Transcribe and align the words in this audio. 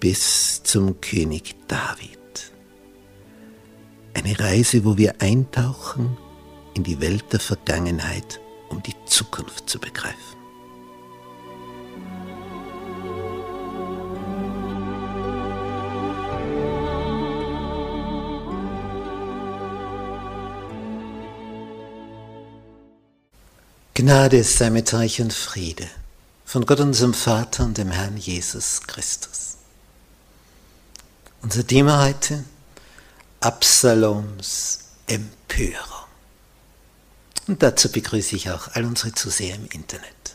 bis 0.00 0.62
zum 0.62 1.00
König 1.00 1.54
David. 1.68 2.52
Eine 4.14 4.38
Reise, 4.38 4.84
wo 4.84 4.96
wir 4.96 5.20
eintauchen 5.20 6.16
in 6.74 6.84
die 6.84 7.00
Welt 7.00 7.32
der 7.32 7.40
Vergangenheit, 7.40 8.40
um 8.68 8.82
die 8.82 8.94
Zukunft 9.06 9.68
zu 9.68 9.78
begreifen. 9.78 10.36
Gnade 23.94 24.44
sei 24.44 24.68
mit 24.68 24.92
euch 24.92 25.22
und 25.22 25.32
Friede 25.32 25.86
von 26.44 26.66
Gott 26.66 26.80
unserem 26.80 27.14
Vater 27.14 27.64
und 27.64 27.78
dem 27.78 27.90
Herrn 27.90 28.16
Jesus 28.18 28.82
Christus. 28.86 29.56
Unser 31.46 31.64
Thema 31.64 32.04
heute, 32.04 32.42
Absaloms 33.38 34.80
Empörung. 35.06 36.08
Und 37.46 37.62
dazu 37.62 37.88
begrüße 37.88 38.34
ich 38.34 38.50
auch 38.50 38.66
all 38.74 38.84
unsere 38.84 39.12
Zuseher 39.12 39.54
im 39.54 39.66
Internet. 39.66 40.34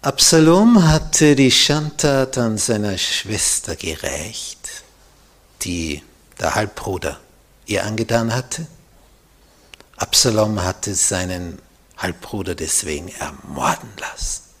Absalom 0.00 0.82
hatte 0.88 1.36
die 1.36 1.50
Schandtat 1.50 2.38
an 2.38 2.56
seiner 2.56 2.96
Schwester 2.96 3.76
gerächt, 3.76 4.82
die 5.64 6.02
der 6.40 6.54
Halbbruder 6.54 7.20
ihr 7.66 7.84
angetan 7.84 8.34
hatte. 8.34 8.66
Absalom 9.98 10.62
hatte 10.62 10.94
seinen 10.94 11.58
Halbbruder 11.98 12.54
deswegen 12.54 13.08
ermorden 13.08 13.90
lassen 13.98 14.51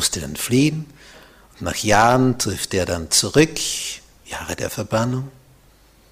musste 0.00 0.20
dann 0.20 0.34
fliehen. 0.34 0.86
Und 1.58 1.66
nach 1.66 1.76
Jahren 1.76 2.38
trifft 2.38 2.72
er 2.72 2.86
dann 2.86 3.10
zurück, 3.10 3.60
Jahre 4.24 4.56
der 4.56 4.70
Verbannung. 4.70 5.30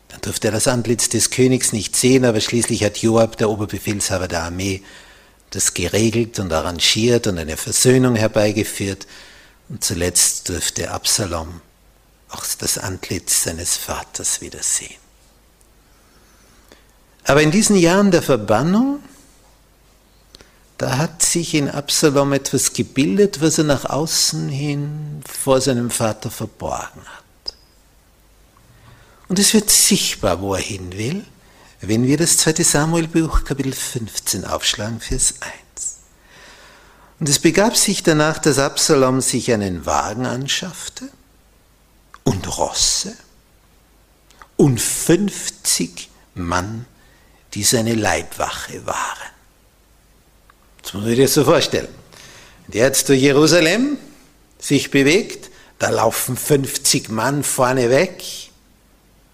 Dann 0.08 0.20
durfte 0.20 0.48
er 0.48 0.52
das 0.52 0.68
Antlitz 0.68 1.08
des 1.08 1.30
Königs 1.30 1.72
nicht 1.72 1.96
sehen, 1.96 2.26
aber 2.26 2.42
schließlich 2.42 2.84
hat 2.84 2.98
Joab, 2.98 3.38
der 3.38 3.48
Oberbefehlshaber 3.48 4.28
der 4.28 4.42
Armee, 4.42 4.82
das 5.48 5.72
geregelt 5.72 6.38
und 6.38 6.52
arrangiert 6.52 7.26
und 7.28 7.38
eine 7.38 7.56
Versöhnung 7.56 8.14
herbeigeführt. 8.14 9.06
Und 9.70 9.82
zuletzt 9.82 10.50
durfte 10.50 10.90
Absalom 10.90 11.62
auch 12.28 12.44
das 12.58 12.76
Antlitz 12.76 13.44
seines 13.44 13.78
Vaters 13.78 14.42
wiedersehen. 14.42 15.00
Aber 17.24 17.40
in 17.40 17.50
diesen 17.50 17.76
Jahren 17.76 18.10
der 18.10 18.20
Verbannung 18.20 19.02
da 20.78 20.96
hat 20.96 21.22
sich 21.22 21.54
in 21.54 21.68
Absalom 21.68 22.32
etwas 22.32 22.72
gebildet, 22.72 23.40
was 23.42 23.58
er 23.58 23.64
nach 23.64 23.84
außen 23.84 24.48
hin 24.48 25.22
vor 25.28 25.60
seinem 25.60 25.90
Vater 25.90 26.30
verborgen 26.30 27.02
hat. 27.04 27.56
Und 29.26 29.40
es 29.40 29.52
wird 29.52 29.70
sichtbar, 29.70 30.40
wo 30.40 30.54
er 30.54 30.60
hin 30.60 30.96
will, 30.96 31.24
wenn 31.80 32.06
wir 32.06 32.16
das 32.16 32.38
zweite 32.38 32.62
Samuelbuch 32.62 33.44
Kapitel 33.44 33.72
15 33.72 34.44
aufschlagen, 34.44 35.00
Vers 35.00 35.34
1. 35.40 35.52
Und 37.18 37.28
es 37.28 37.40
begab 37.40 37.76
sich 37.76 38.04
danach, 38.04 38.38
dass 38.38 38.60
Absalom 38.60 39.20
sich 39.20 39.52
einen 39.52 39.84
Wagen 39.84 40.26
anschaffte 40.26 41.08
und 42.22 42.56
Rosse 42.56 43.16
und 44.56 44.80
50 44.80 46.08
Mann, 46.34 46.86
die 47.54 47.64
seine 47.64 47.94
Leibwache 47.94 48.86
waren. 48.86 49.37
Das 50.88 50.94
muss 50.94 51.04
man 51.04 51.16
sich 51.16 51.30
so 51.30 51.44
vorstellen. 51.44 51.88
Der 52.68 52.86
jetzt 52.86 53.10
durch 53.10 53.20
Jerusalem 53.20 53.98
sich 54.58 54.90
bewegt, 54.90 55.50
da 55.78 55.90
laufen 55.90 56.34
50 56.34 57.10
Mann 57.10 57.44
vorne 57.44 57.90
weg. 57.90 58.24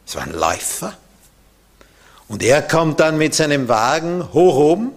Das 0.04 0.16
waren 0.16 0.32
Läufer. 0.32 0.98
Und 2.26 2.42
er 2.42 2.60
kommt 2.60 2.98
dann 2.98 3.18
mit 3.18 3.36
seinem 3.36 3.68
Wagen 3.68 4.32
hoch 4.32 4.56
oben 4.56 4.90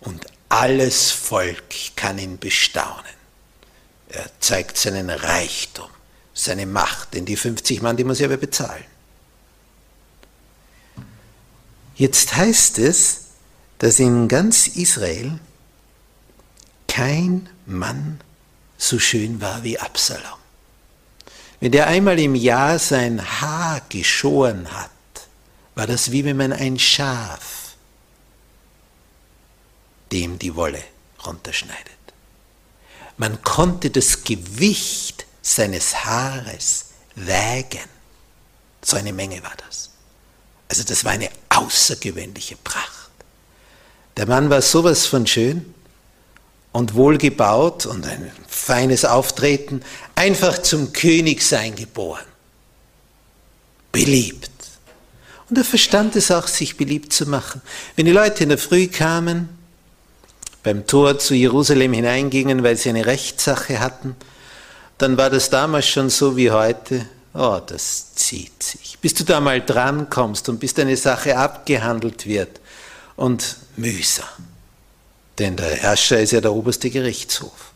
und 0.00 0.24
alles 0.48 1.10
Volk 1.10 1.94
kann 1.96 2.16
ihn 2.16 2.38
bestaunen. 2.38 3.04
Er 4.08 4.24
zeigt 4.40 4.78
seinen 4.78 5.10
Reichtum, 5.10 5.90
seine 6.32 6.64
Macht, 6.64 7.12
denn 7.12 7.26
die 7.26 7.36
50 7.36 7.82
Mann, 7.82 7.98
die 7.98 8.04
muss 8.04 8.20
er 8.20 8.28
aber 8.28 8.38
bezahlen. 8.38 8.84
Jetzt 11.94 12.34
heißt 12.34 12.78
es, 12.78 13.23
dass 13.84 13.98
in 13.98 14.28
ganz 14.28 14.66
Israel 14.66 15.38
kein 16.88 17.50
Mann 17.66 18.18
so 18.78 18.98
schön 18.98 19.42
war 19.42 19.62
wie 19.62 19.78
Absalom. 19.78 20.38
Wenn 21.60 21.72
der 21.72 21.88
einmal 21.88 22.18
im 22.18 22.34
Jahr 22.34 22.78
sein 22.78 23.20
Haar 23.42 23.82
geschoren 23.90 24.72
hat, 24.72 24.88
war 25.74 25.86
das 25.86 26.10
wie 26.10 26.24
wenn 26.24 26.38
man 26.38 26.54
ein 26.54 26.78
Schaf 26.78 27.74
dem 30.12 30.38
die 30.38 30.54
Wolle 30.54 30.82
runterschneidet. 31.26 31.92
Man 33.18 33.42
konnte 33.42 33.90
das 33.90 34.24
Gewicht 34.24 35.26
seines 35.42 36.06
Haares 36.06 36.86
wägen. 37.16 37.90
So 38.82 38.96
eine 38.96 39.12
Menge 39.12 39.42
war 39.42 39.54
das. 39.68 39.90
Also 40.68 40.84
das 40.84 41.04
war 41.04 41.12
eine 41.12 41.28
außergewöhnliche 41.50 42.56
Pracht. 42.56 42.93
Der 44.16 44.26
Mann 44.26 44.50
war 44.50 44.62
sowas 44.62 45.06
von 45.06 45.26
schön 45.26 45.74
und 46.72 46.94
wohlgebaut 46.94 47.86
und 47.86 48.06
ein 48.06 48.30
feines 48.48 49.04
Auftreten, 49.04 49.82
einfach 50.14 50.58
zum 50.58 50.92
Königsein 50.92 51.74
geboren. 51.74 52.24
Beliebt. 53.92 54.50
Und 55.48 55.58
er 55.58 55.64
verstand 55.64 56.16
es 56.16 56.30
auch, 56.30 56.48
sich 56.48 56.76
beliebt 56.76 57.12
zu 57.12 57.26
machen. 57.26 57.60
Wenn 57.96 58.06
die 58.06 58.12
Leute 58.12 58.44
in 58.44 58.48
der 58.48 58.58
Früh 58.58 58.88
kamen, 58.88 59.48
beim 60.62 60.86
Tor 60.86 61.18
zu 61.18 61.34
Jerusalem 61.34 61.92
hineingingen, 61.92 62.62
weil 62.62 62.76
sie 62.76 62.88
eine 62.88 63.06
Rechtssache 63.06 63.78
hatten, 63.80 64.16
dann 64.98 65.16
war 65.16 65.30
das 65.30 65.50
damals 65.50 65.86
schon 65.86 66.08
so 66.08 66.36
wie 66.36 66.50
heute. 66.50 67.06
Oh, 67.34 67.60
das 67.64 68.14
zieht 68.14 68.62
sich. 68.62 68.98
Bis 69.00 69.14
du 69.14 69.24
da 69.24 69.40
mal 69.40 69.60
drankommst 69.60 70.48
und 70.48 70.60
bis 70.60 70.72
deine 70.72 70.96
Sache 70.96 71.36
abgehandelt 71.36 72.26
wird, 72.26 72.60
und 73.16 73.56
mühsam. 73.76 74.26
Denn 75.38 75.56
der 75.56 75.70
Herrscher 75.70 76.20
ist 76.20 76.32
ja 76.32 76.40
der 76.40 76.52
oberste 76.52 76.90
Gerichtshof. 76.90 77.72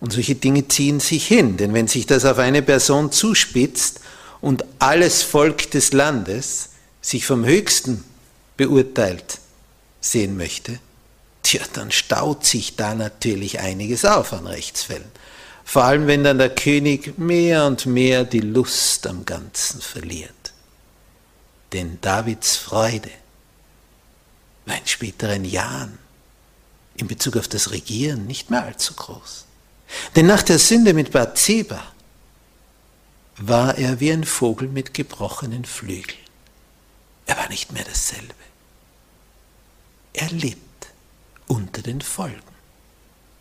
Und 0.00 0.12
solche 0.12 0.34
Dinge 0.34 0.68
ziehen 0.68 1.00
sich 1.00 1.26
hin, 1.26 1.56
denn 1.56 1.72
wenn 1.72 1.88
sich 1.88 2.06
das 2.06 2.24
auf 2.24 2.38
eine 2.38 2.62
Person 2.62 3.10
zuspitzt 3.10 4.00
und 4.40 4.64
alles 4.78 5.22
Volk 5.22 5.70
des 5.70 5.92
Landes 5.92 6.70
sich 7.00 7.24
vom 7.26 7.44
Höchsten 7.44 8.04
beurteilt 8.56 9.38
sehen 10.00 10.36
möchte, 10.36 10.78
tja, 11.42 11.62
dann 11.72 11.90
staut 11.90 12.44
sich 12.44 12.76
da 12.76 12.94
natürlich 12.94 13.60
einiges 13.60 14.04
auf 14.04 14.32
an 14.32 14.46
Rechtsfällen. 14.46 15.10
Vor 15.64 15.84
allem, 15.84 16.06
wenn 16.06 16.24
dann 16.24 16.38
der 16.38 16.54
König 16.54 17.18
mehr 17.18 17.64
und 17.64 17.86
mehr 17.86 18.24
die 18.24 18.40
Lust 18.40 19.06
am 19.06 19.24
Ganzen 19.24 19.80
verliert. 19.80 20.43
Denn 21.72 21.98
Davids 22.00 22.56
Freude 22.56 23.10
war 24.66 24.76
in 24.76 24.86
späteren 24.86 25.44
Jahren 25.44 25.98
in 26.96 27.08
Bezug 27.08 27.36
auf 27.36 27.48
das 27.48 27.72
Regieren 27.72 28.26
nicht 28.26 28.50
mehr 28.50 28.64
allzu 28.64 28.94
groß. 28.94 29.46
Denn 30.16 30.26
nach 30.26 30.42
der 30.42 30.58
Sünde 30.58 30.94
mit 30.94 31.10
Bathseba 31.12 31.82
war 33.36 33.76
er 33.76 34.00
wie 34.00 34.12
ein 34.12 34.24
Vogel 34.24 34.68
mit 34.68 34.94
gebrochenen 34.94 35.64
Flügeln. 35.64 36.18
Er 37.26 37.36
war 37.36 37.48
nicht 37.48 37.72
mehr 37.72 37.84
dasselbe. 37.84 38.34
Er 40.12 40.30
litt 40.30 40.58
unter 41.46 41.82
den 41.82 42.00
Folgen, 42.00 42.40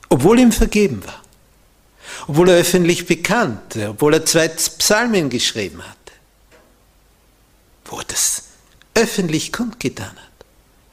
obwohl 0.09 0.39
ihm 0.39 0.51
vergeben 0.51 1.05
war, 1.05 1.21
obwohl 2.27 2.49
er 2.49 2.57
öffentlich 2.57 3.05
bekannte, 3.05 3.89
obwohl 3.89 4.15
er 4.15 4.25
zwei 4.25 4.47
Psalmen 4.47 5.29
geschrieben 5.29 5.81
hatte, 5.83 6.02
das 8.01 8.43
öffentlich 8.95 9.51
kundgetan 9.51 10.15
hat. 10.15 10.45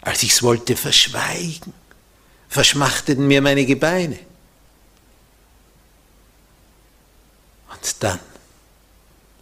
Als 0.02 0.22
ich 0.22 0.32
es 0.32 0.42
wollte 0.42 0.76
verschweigen, 0.76 1.72
verschmachteten 2.48 3.26
mir 3.26 3.42
meine 3.42 3.64
Gebeine. 3.64 4.18
Und 7.70 8.02
dann, 8.02 8.20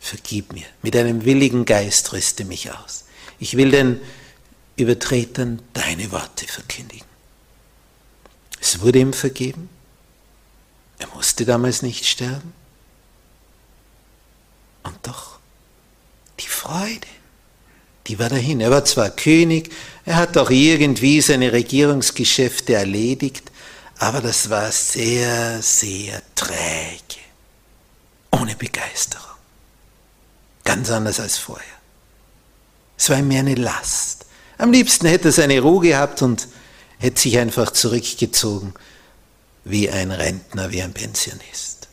vergib 0.01 0.53
mir, 0.53 0.67
mit 0.83 0.95
einem 0.95 1.25
willigen 1.25 1.65
Geist 1.65 2.13
rüste 2.13 2.45
mich 2.45 2.71
aus. 2.73 3.05
Ich 3.39 3.57
will 3.57 3.71
den 3.71 4.01
Übertretern 4.77 5.63
deine 5.73 6.11
Worte 6.13 6.47
verkündigen. 6.47 7.07
Es 8.61 8.81
wurde 8.81 8.99
ihm 8.99 9.13
vergeben. 9.13 9.69
Er 10.99 11.09
musste 11.09 11.45
damals 11.45 11.83
nicht 11.83 12.07
sterben. 12.07 12.53
Und 14.83 14.97
doch, 15.07 15.39
die 16.41 16.49
Freude, 16.49 17.07
die 18.09 18.19
war 18.19 18.31
dahin. 18.31 18.61
Er 18.61 18.71
war 18.71 18.85
zwar 18.85 19.11
König, 19.11 19.71
er 20.05 20.17
hat 20.17 20.37
auch 20.39 20.51
irgendwie 20.51 21.21
seine 21.21 21.53
Regierungsgeschäfte 21.53 22.75
erledigt, 22.75 23.53
aber 23.99 24.21
das 24.21 24.49
war 24.49 24.73
sehr, 24.73 25.61
sehr 25.61 26.23
träge, 26.35 27.21
ohne 28.31 28.57
Begeisterung. 28.57 29.25
Ganz 30.65 30.91
anders 30.91 31.21
als 31.21 31.37
vorher. 31.37 31.65
Es 32.97 33.11
war 33.11 33.19
ihm 33.19 33.29
mehr 33.29 33.41
eine 33.41 33.55
Last. 33.55 34.27
Am 34.57 34.73
liebsten 34.73 35.07
hätte 35.07 35.29
er 35.29 35.33
seine 35.33 35.61
Ruhe 35.61 35.89
gehabt 35.89 36.23
und 36.23 36.49
hätte 36.99 37.21
sich 37.21 37.39
einfach 37.39 37.71
zurückgezogen 37.71 38.75
wie 39.65 39.91
ein 39.91 40.11
Rentner, 40.11 40.71
wie 40.73 40.83
ein 40.83 40.95
Pensionist. 40.95 41.89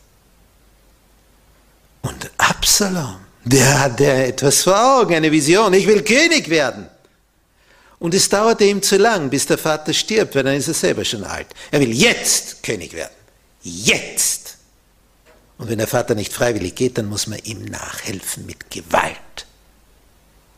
Und 2.01 2.31
Absalom, 2.38 3.25
der 3.45 3.80
hatte 3.80 4.12
etwas 4.12 4.63
vor 4.63 5.00
Augen, 5.00 5.13
eine 5.13 5.31
Vision. 5.31 5.74
Ich 5.74 5.88
will 5.88 6.03
König 6.03 6.50
werden. 6.50 6.88
Und 8.00 8.13
es 8.13 8.27
dauerte 8.27 8.65
ihm 8.65 8.81
zu 8.81 8.97
lang, 8.97 9.30
bis 9.30 9.45
der 9.45 9.57
Vater 9.57 9.94
stirbt, 9.94 10.36
weil 10.36 10.44
dann 10.44 10.56
ist 10.56 10.68
er 10.68 10.74
selber 10.74 11.06
schon 11.06 11.24
alt. 11.24 11.47
Er 11.71 11.80
will 11.80 11.94
jetzt 11.94 12.62
König 12.63 12.94
werden. 12.94 13.13
Jetzt. 13.62 14.57
Und 15.57 15.69
wenn 15.69 15.77
der 15.77 15.88
Vater 15.88 16.15
nicht 16.15 16.33
freiwillig 16.33 16.75
geht, 16.75 16.97
dann 16.97 17.07
muss 17.07 17.27
man 17.27 17.39
ihm 17.39 17.63
nachhelfen 17.65 18.45
mit 18.45 18.69
Gewalt. 18.69 19.45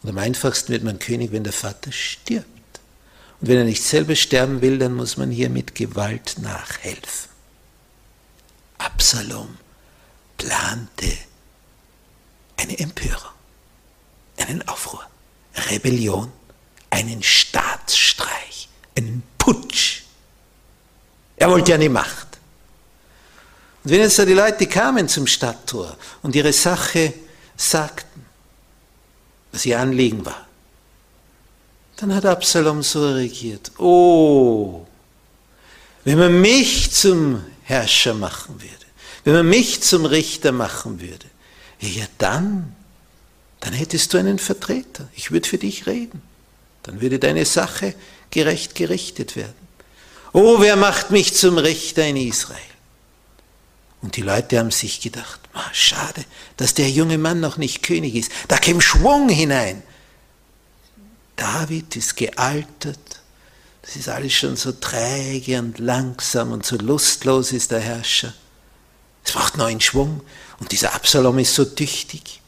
Und 0.02 0.10
am 0.10 0.18
einfachsten 0.18 0.72
wird 0.72 0.84
man 0.84 1.00
König, 1.00 1.32
wenn 1.32 1.44
der 1.44 1.54
Vater 1.54 1.92
stirbt. 1.92 2.48
Und 3.40 3.50
wenn 3.50 3.58
er 3.58 3.66
nicht 3.66 3.84
selber 3.84 4.16
sterben 4.16 4.62
will, 4.62 4.80
dann 4.80 4.94
muss 4.94 5.18
man 5.18 5.30
hier 5.30 5.50
mit 5.50 5.76
Gewalt 5.76 6.38
nachhelfen. 6.40 7.30
Absalom 8.78 9.58
plante 10.38 11.14
eine 12.58 12.78
Empörung, 12.80 13.32
einen 14.38 14.68
Aufruhr, 14.68 15.06
Rebellion, 15.70 16.32
einen 16.90 17.24
Staatsstreich, 17.24 18.70
einen 18.96 19.24
Putsch. 19.38 20.02
Er 21.38 21.50
wollte 21.50 21.72
ja 21.72 21.78
die 21.78 21.90
Macht. 21.90 22.28
Und 23.84 23.92
wenn 23.92 24.02
jetzt 24.02 24.20
da 24.20 24.26
die 24.26 24.34
Leute 24.34 24.68
kamen 24.68 25.08
zum 25.08 25.28
Stadttor 25.28 25.96
und 26.22 26.36
ihre 26.36 26.52
Sache 26.52 27.14
sagten, 27.56 28.26
was 29.52 29.66
ihr 29.66 29.80
Anliegen 29.80 30.26
war, 30.26 30.46
dann 31.98 32.14
hat 32.14 32.26
Absalom 32.26 32.84
so 32.84 33.14
regiert. 33.14 33.72
Oh, 33.80 34.86
wenn 36.04 36.20
man 36.20 36.42
mich 36.42 36.92
zum 36.92 37.44
Herrscher 37.64 38.14
machen 38.14 38.62
würde, 38.62 38.86
wenn 39.24 39.34
man 39.34 39.50
mich 39.50 39.82
zum 39.82 40.06
Richter 40.06 40.52
machen 40.52 41.02
würde, 41.02 41.26
ja 41.80 42.06
dann, 42.18 42.76
dann 43.60 43.74
hättest 43.74 44.14
du 44.14 44.18
einen 44.18 44.40
Vertreter. 44.40 45.08
Ich 45.14 45.32
würde 45.32 45.48
für 45.48 45.58
dich 45.58 45.88
reden. 45.88 46.22
Dann 46.84 47.02
würde 47.02 47.20
deine 47.20 47.46
Sache 47.46 47.94
gerecht 48.32 48.76
gerichtet 48.76 49.36
werden. 49.36 49.68
Oh, 50.34 50.60
wer 50.60 50.76
macht 50.76 51.12
mich 51.12 51.34
zum 51.34 51.58
Richter 51.58 52.06
in 52.06 52.18
Israel? 52.18 52.60
Und 54.02 54.16
die 54.16 54.22
Leute 54.22 54.60
haben 54.60 54.72
sich 54.72 55.02
gedacht, 55.02 55.40
schade, 55.74 56.24
dass 56.56 56.74
der 56.74 56.90
junge 56.90 57.18
Mann 57.18 57.40
noch 57.40 57.58
nicht 57.58 57.84
König 57.84 58.16
ist. 58.16 58.32
Da 58.48 58.58
käme 58.58 58.82
Schwung 58.82 59.30
hinein. 59.30 59.82
David 61.36 61.96
ist 61.96 62.16
gealtert. 62.16 63.00
Das 63.82 63.96
ist 63.96 64.10
alles 64.10 64.34
schon 64.34 64.56
so 64.56 64.74
träge 64.74 65.60
und 65.60 65.80
langsam 65.80 66.52
und 66.52 66.66
so 66.66 66.76
lustlos 66.78 67.54
ist 67.54 67.72
der 67.72 67.80
Herrscher. 67.80 68.34
Es 69.24 69.32
braucht 69.32 69.58
neuen 69.58 69.82
Schwung 69.82 70.22
und 70.60 70.72
dieser 70.72 70.94
Absalom 70.94 71.40
ist 71.40 71.56
so 71.56 71.66
tüchtig. 71.66 72.42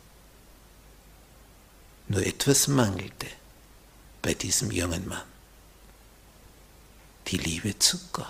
Nur 2.08 2.26
etwas 2.26 2.68
mangelte 2.68 3.28
bei 4.22 4.34
diesem 4.34 4.72
jungen 4.72 5.08
Mann. 5.08 5.22
Die 7.28 7.38
Liebe 7.38 7.78
zu 7.78 8.00
Gott, 8.12 8.26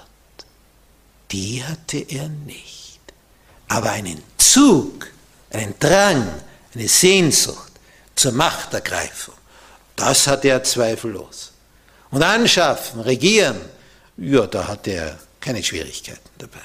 die 1.31 1.63
hatte 1.63 1.97
er 1.97 2.27
nicht. 2.27 2.99
Aber 3.69 3.91
einen 3.91 4.21
Zug, 4.37 5.07
einen 5.51 5.77
Drang, 5.79 6.27
eine 6.73 6.87
Sehnsucht 6.87 7.71
zur 8.15 8.33
Machtergreifung, 8.33 9.35
das 9.95 10.27
hat 10.27 10.43
er 10.43 10.63
zweifellos. 10.63 11.51
Und 12.11 12.23
anschaffen, 12.23 13.01
regieren, 13.01 13.61
ja, 14.17 14.47
da 14.47 14.67
hat 14.67 14.87
er 14.87 15.17
keine 15.39 15.63
Schwierigkeiten 15.63 16.29
dabei. 16.37 16.59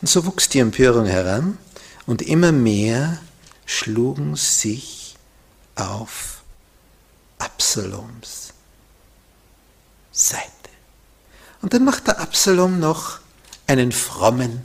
Und 0.00 0.08
so 0.08 0.24
wuchs 0.24 0.48
die 0.48 0.60
Empörung 0.60 1.06
heran 1.06 1.58
und 2.06 2.22
immer 2.22 2.52
mehr 2.52 3.18
schlugen 3.66 4.34
sich 4.36 5.16
auf 5.74 6.42
Absaloms 7.38 8.52
Seite. 10.12 10.50
Und 11.62 11.74
dann 11.74 11.84
macht 11.84 12.06
der 12.06 12.20
Absalom 12.20 12.80
noch 12.80 13.20
einen 13.66 13.92
frommen 13.92 14.62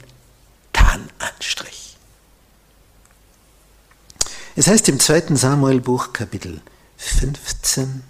Tarnanstrich. 0.72 1.96
Es 4.56 4.66
heißt 4.66 4.88
im 4.88 4.98
zweiten 4.98 5.36
Samuelbuch 5.36 6.12
Kapitel 6.12 6.62
15, 6.96 8.02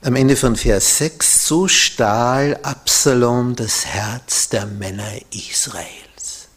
am 0.00 0.14
Ende 0.14 0.36
von 0.36 0.54
Vers 0.54 0.98
6, 0.98 1.46
so 1.46 1.66
stahl 1.66 2.58
Absalom 2.62 3.56
das 3.56 3.84
Herz 3.84 4.48
der 4.48 4.66
Männer 4.66 5.10
Israels. 5.32 6.48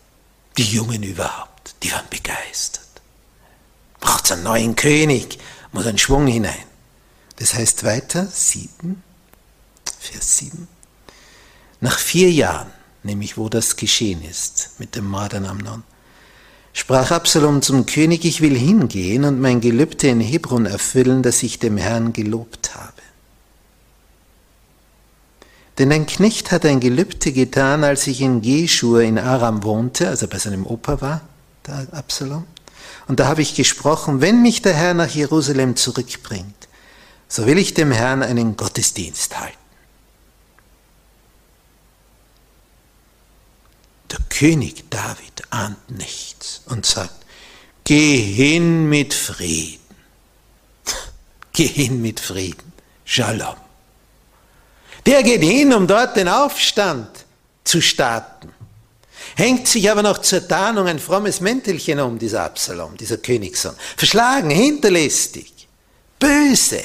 Die 0.58 0.64
Jungen 0.64 1.02
überhaupt, 1.02 1.76
die 1.82 1.92
waren 1.92 2.06
begeistert. 2.10 2.86
Braucht 4.00 4.32
einen 4.32 4.44
neuen 4.44 4.76
König, 4.76 5.40
muss 5.72 5.88
ein 5.88 5.98
Schwung 5.98 6.28
hinein. 6.28 6.54
Das 7.38 7.56
heißt 7.56 7.84
weiter, 7.84 8.28
7, 8.28 9.02
Vers 10.00 10.38
7. 10.38 10.68
Nach 11.80 11.98
vier 11.98 12.32
Jahren, 12.32 12.72
nämlich 13.02 13.38
wo 13.38 13.50
das 13.50 13.76
geschehen 13.76 14.24
ist 14.24 14.72
mit 14.78 14.96
dem 14.96 15.08
Mord 15.08 15.34
an 15.34 15.48
Amnon, 15.48 15.84
sprach 16.74 17.10
Absalom 17.10 17.64
zum 17.64 17.88
König, 17.88 18.24
ich 18.24 18.42
will 18.42 18.56
hingehen 18.56 19.24
und 19.26 19.42
mein 19.42 19.62
Gelübde 19.62 20.10
in 20.10 20.20
Hebron 20.20 20.68
erfüllen, 20.68 21.24
das 21.24 21.42
ich 21.42 21.58
dem 21.58 21.78
Herrn 21.78 22.14
gelobt 22.14 22.76
habe. 22.76 23.02
Denn 25.82 25.92
ein 25.92 26.06
Knecht 26.06 26.52
hat 26.52 26.64
ein 26.64 26.80
Gelübde 26.80 27.32
getan, 27.32 27.84
als 27.84 28.06
ich 28.06 28.22
in 28.22 28.44
Geshur 28.44 29.02
in 29.02 29.18
Aram 29.18 29.64
wohnte, 29.64 30.10
also 30.10 30.28
bei 30.28 30.38
seinem 30.38 30.68
Opa 30.68 31.02
war, 31.02 31.22
der 31.66 31.88
Absalom. 31.92 32.46
Und 33.08 33.20
da 33.20 33.26
habe 33.26 33.42
ich 33.42 33.56
gesprochen, 33.56 34.22
wenn 34.22 34.44
mich 34.44 34.62
der 34.62 34.76
Herr 34.76 34.94
nach 34.94 35.10
Jerusalem 35.10 35.76
zurückbringt, 35.76 36.68
so 37.28 37.48
will 37.48 37.58
ich 37.58 37.74
dem 37.74 37.92
Herrn 37.92 38.22
einen 38.22 38.56
Gottesdienst 38.58 39.40
halten. 39.40 39.58
Der 44.12 44.20
König 44.30 44.88
David 44.92 45.42
ahnt 45.50 45.90
nichts 45.90 46.62
und 46.68 46.86
sagt, 46.86 47.26
geh 47.86 48.18
hin 48.18 48.88
mit 48.88 49.16
Frieden. 49.16 49.82
Geh 51.54 51.66
hin 51.66 52.04
mit 52.04 52.20
Frieden. 52.20 52.72
Shalom. 53.04 53.56
Der 55.06 55.24
geht 55.24 55.44
hin, 55.44 55.74
um 55.74 55.88
dort 55.88 56.16
den 56.16 56.28
Aufstand 56.28 57.08
zu 57.64 57.82
starten. 57.82 58.50
Hängt 59.36 59.68
sich 59.68 59.90
aber 59.90 60.04
noch 60.04 60.20
zur 60.20 60.48
Tarnung 60.48 60.88
ein 60.88 61.00
frommes 61.00 61.42
Mäntelchen 61.42 62.00
um, 62.00 62.20
dieser 62.20 62.44
Absalom, 62.44 62.98
dieser 62.98 63.18
Königssohn. 63.18 63.76
Verschlagen, 63.96 64.50
hinterlistig, 64.50 65.68
böse, 66.20 66.84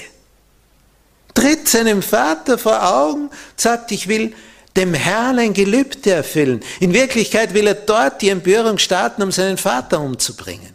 tritt 1.35 1.68
seinem 1.68 2.02
Vater 2.02 2.56
vor 2.56 2.82
Augen, 2.82 3.30
sagt, 3.56 3.92
ich 3.92 4.08
will 4.08 4.35
dem 4.76 4.94
Herrn 4.94 5.38
ein 5.38 5.54
Gelübde 5.54 6.12
erfüllen. 6.12 6.62
In 6.80 6.92
Wirklichkeit 6.92 7.54
will 7.54 7.66
er 7.66 7.75
dort 7.75 8.23
die 8.23 8.28
Empörung 8.28 8.78
starten, 8.78 9.23
um 9.23 9.32
seinen 9.32 9.58
Vater 9.58 10.00
umzubringen. 10.00 10.75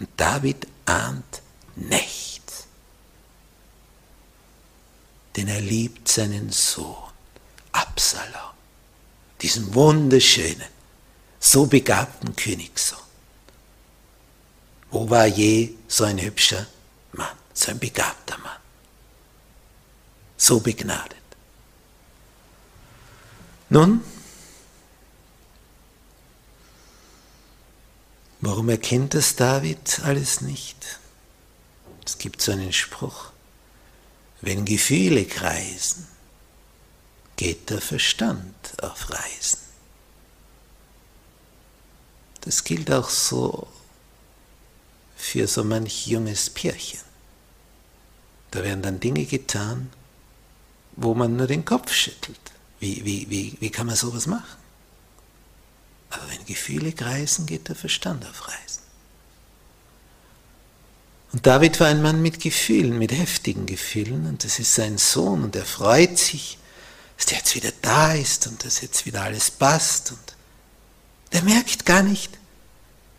Und 0.00 0.08
David 0.16 0.66
ahnt 0.84 1.42
nichts, 1.76 2.31
denn 5.42 5.48
er 5.48 5.60
liebt 5.60 6.06
seinen 6.06 6.52
Sohn 6.52 7.10
Absalom, 7.72 8.52
diesen 9.40 9.74
wunderschönen, 9.74 10.68
so 11.40 11.66
begabten 11.66 12.36
Königssohn. 12.36 13.00
Wo 14.92 15.10
war 15.10 15.26
je 15.26 15.74
so 15.88 16.04
ein 16.04 16.20
hübscher 16.20 16.64
Mann, 17.10 17.36
so 17.54 17.72
ein 17.72 17.80
begabter 17.80 18.38
Mann, 18.38 18.60
so 20.36 20.60
begnadet? 20.60 21.18
Nun, 23.68 24.04
warum 28.40 28.68
erkennt 28.68 29.14
das 29.14 29.34
David 29.34 30.02
alles 30.04 30.40
nicht? 30.40 31.00
Es 32.06 32.18
gibt 32.18 32.40
so 32.42 32.52
einen 32.52 32.72
Spruch, 32.72 33.31
wenn 34.42 34.64
Gefühle 34.64 35.24
kreisen, 35.24 36.06
geht 37.36 37.70
der 37.70 37.80
Verstand 37.80 38.54
auf 38.82 39.10
Reisen. 39.10 39.58
Das 42.42 42.64
gilt 42.64 42.90
auch 42.92 43.08
so 43.08 43.68
für 45.16 45.46
so 45.46 45.62
manch 45.62 46.08
junges 46.08 46.50
Pärchen. 46.50 47.00
Da 48.50 48.64
werden 48.64 48.82
dann 48.82 49.00
Dinge 49.00 49.24
getan, 49.24 49.90
wo 50.96 51.14
man 51.14 51.36
nur 51.36 51.46
den 51.46 51.64
Kopf 51.64 51.92
schüttelt. 51.92 52.52
Wie, 52.80 53.04
wie, 53.04 53.30
wie, 53.30 53.56
wie 53.60 53.70
kann 53.70 53.86
man 53.86 53.94
sowas 53.96 54.26
machen? 54.26 54.58
Aber 56.10 56.28
wenn 56.28 56.44
Gefühle 56.44 56.92
kreisen, 56.92 57.46
geht 57.46 57.68
der 57.68 57.76
Verstand 57.76 58.26
auf 58.26 58.48
Reisen. 58.48 58.81
Und 61.32 61.46
David 61.46 61.80
war 61.80 61.88
ein 61.88 62.02
Mann 62.02 62.20
mit 62.20 62.40
Gefühlen, 62.40 62.98
mit 62.98 63.12
heftigen 63.12 63.64
Gefühlen, 63.64 64.26
und 64.26 64.44
das 64.44 64.58
ist 64.58 64.74
sein 64.74 64.98
Sohn, 64.98 65.42
und 65.44 65.56
er 65.56 65.64
freut 65.64 66.18
sich, 66.18 66.58
dass 67.16 67.26
der 67.26 67.38
jetzt 67.38 67.54
wieder 67.54 67.70
da 67.80 68.12
ist 68.12 68.46
und 68.46 68.64
dass 68.64 68.80
jetzt 68.80 69.06
wieder 69.06 69.22
alles 69.22 69.50
passt. 69.50 70.10
Und 70.12 70.36
der 71.32 71.42
merkt 71.42 71.86
gar 71.86 72.02
nicht, 72.02 72.30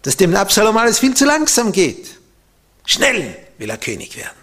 dass 0.03 0.17
dem 0.17 0.35
Absalom 0.35 0.77
alles 0.77 0.99
viel 0.99 1.15
zu 1.15 1.25
langsam 1.25 1.71
geht. 1.71 2.19
Schnell 2.85 3.37
will 3.57 3.69
er 3.69 3.77
König 3.77 4.15
werden. 4.17 4.37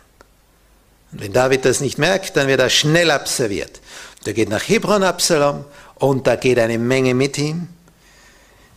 Und 1.13 1.21
wenn 1.21 1.33
David 1.33 1.65
das 1.65 1.81
nicht 1.81 1.99
merkt, 1.99 2.37
dann 2.37 2.49
wird 2.49 2.61
er 2.61 2.71
schnell 2.71 3.11
abserviert. 3.11 3.81
Der 4.25 4.33
geht 4.33 4.49
nach 4.49 4.67
Hebron, 4.67 5.03
Absalom, 5.03 5.65
und 5.97 6.27
da 6.27 6.37
geht 6.37 6.59
eine 6.59 6.79
Menge 6.79 7.15
mit 7.15 7.37
ihm. 7.39 7.69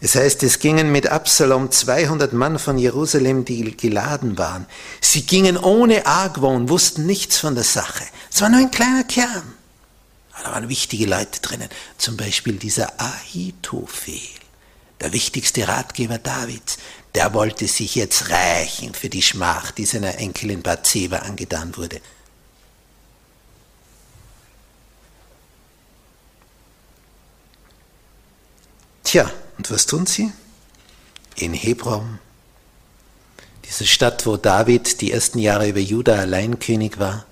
Es 0.04 0.16
heißt, 0.16 0.44
es 0.44 0.60
gingen 0.60 0.92
mit 0.92 1.08
Absalom 1.08 1.72
200 1.72 2.34
Mann 2.34 2.60
von 2.60 2.78
Jerusalem, 2.78 3.46
die 3.46 3.78
geladen 3.78 4.38
waren. 4.38 4.66
Sie 5.00 5.22
gingen 5.22 5.56
ohne 5.56 6.06
Argwohn, 6.06 6.68
wussten 6.68 7.06
nichts 7.06 7.40
von 7.40 7.56
der 7.56 7.64
Sache. 7.64 8.04
Es 8.30 8.42
war 8.42 8.50
nur 8.50 8.60
ein 8.60 8.70
kleiner 8.70 9.06
Kern. 9.06 9.54
Aber 10.34 10.44
da 10.44 10.52
waren 10.52 10.68
wichtige 10.68 11.06
Leute 11.06 11.40
drinnen. 11.40 11.70
Zum 11.98 12.18
Beispiel 12.18 12.58
dieser 12.58 13.00
Ahitophel 13.00 14.20
der 15.00 15.14
wichtigste 15.14 15.70
Ratgeber 15.70 16.18
Davids, 16.18 16.80
der 17.16 17.34
wollte 17.34 17.70
sich 17.70 17.96
jetzt 17.96 18.28
rächen 18.28 18.94
für 18.94 19.08
die 19.08 19.22
Schmach, 19.22 19.72
die 19.72 19.86
seiner 19.86 20.18
Enkelin 20.18 20.62
Bathseba 20.64 21.20
angetan 21.20 21.78
wurde. 21.78 22.02
Tja, 29.06 29.32
und 29.64 29.72
was 29.72 29.86
tun 29.86 30.06
sie? 30.06 30.30
In 31.38 31.54
Hebron, 31.54 32.20
diese 33.64 33.86
Stadt, 33.86 34.26
wo 34.26 34.36
David 34.36 35.00
die 35.00 35.14
ersten 35.14 35.40
Jahre 35.40 35.70
über 35.70 35.80
Juda 35.80 36.16
allein 36.16 36.60
König 36.60 37.00
war, 37.00 37.26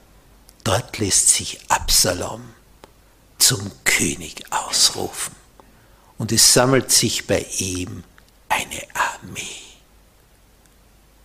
dort 0.64 0.98
lässt 0.98 1.28
sich 1.28 1.60
Absalom 1.68 2.42
zum 3.38 3.70
König 3.84 4.46
ausrufen 4.50 5.36
und 6.18 6.32
es 6.32 6.54
sammelt 6.54 6.90
sich 6.90 7.28
bei 7.28 7.46
ihm 7.58 8.06
eine 8.48 8.82
Armee. 8.94 9.42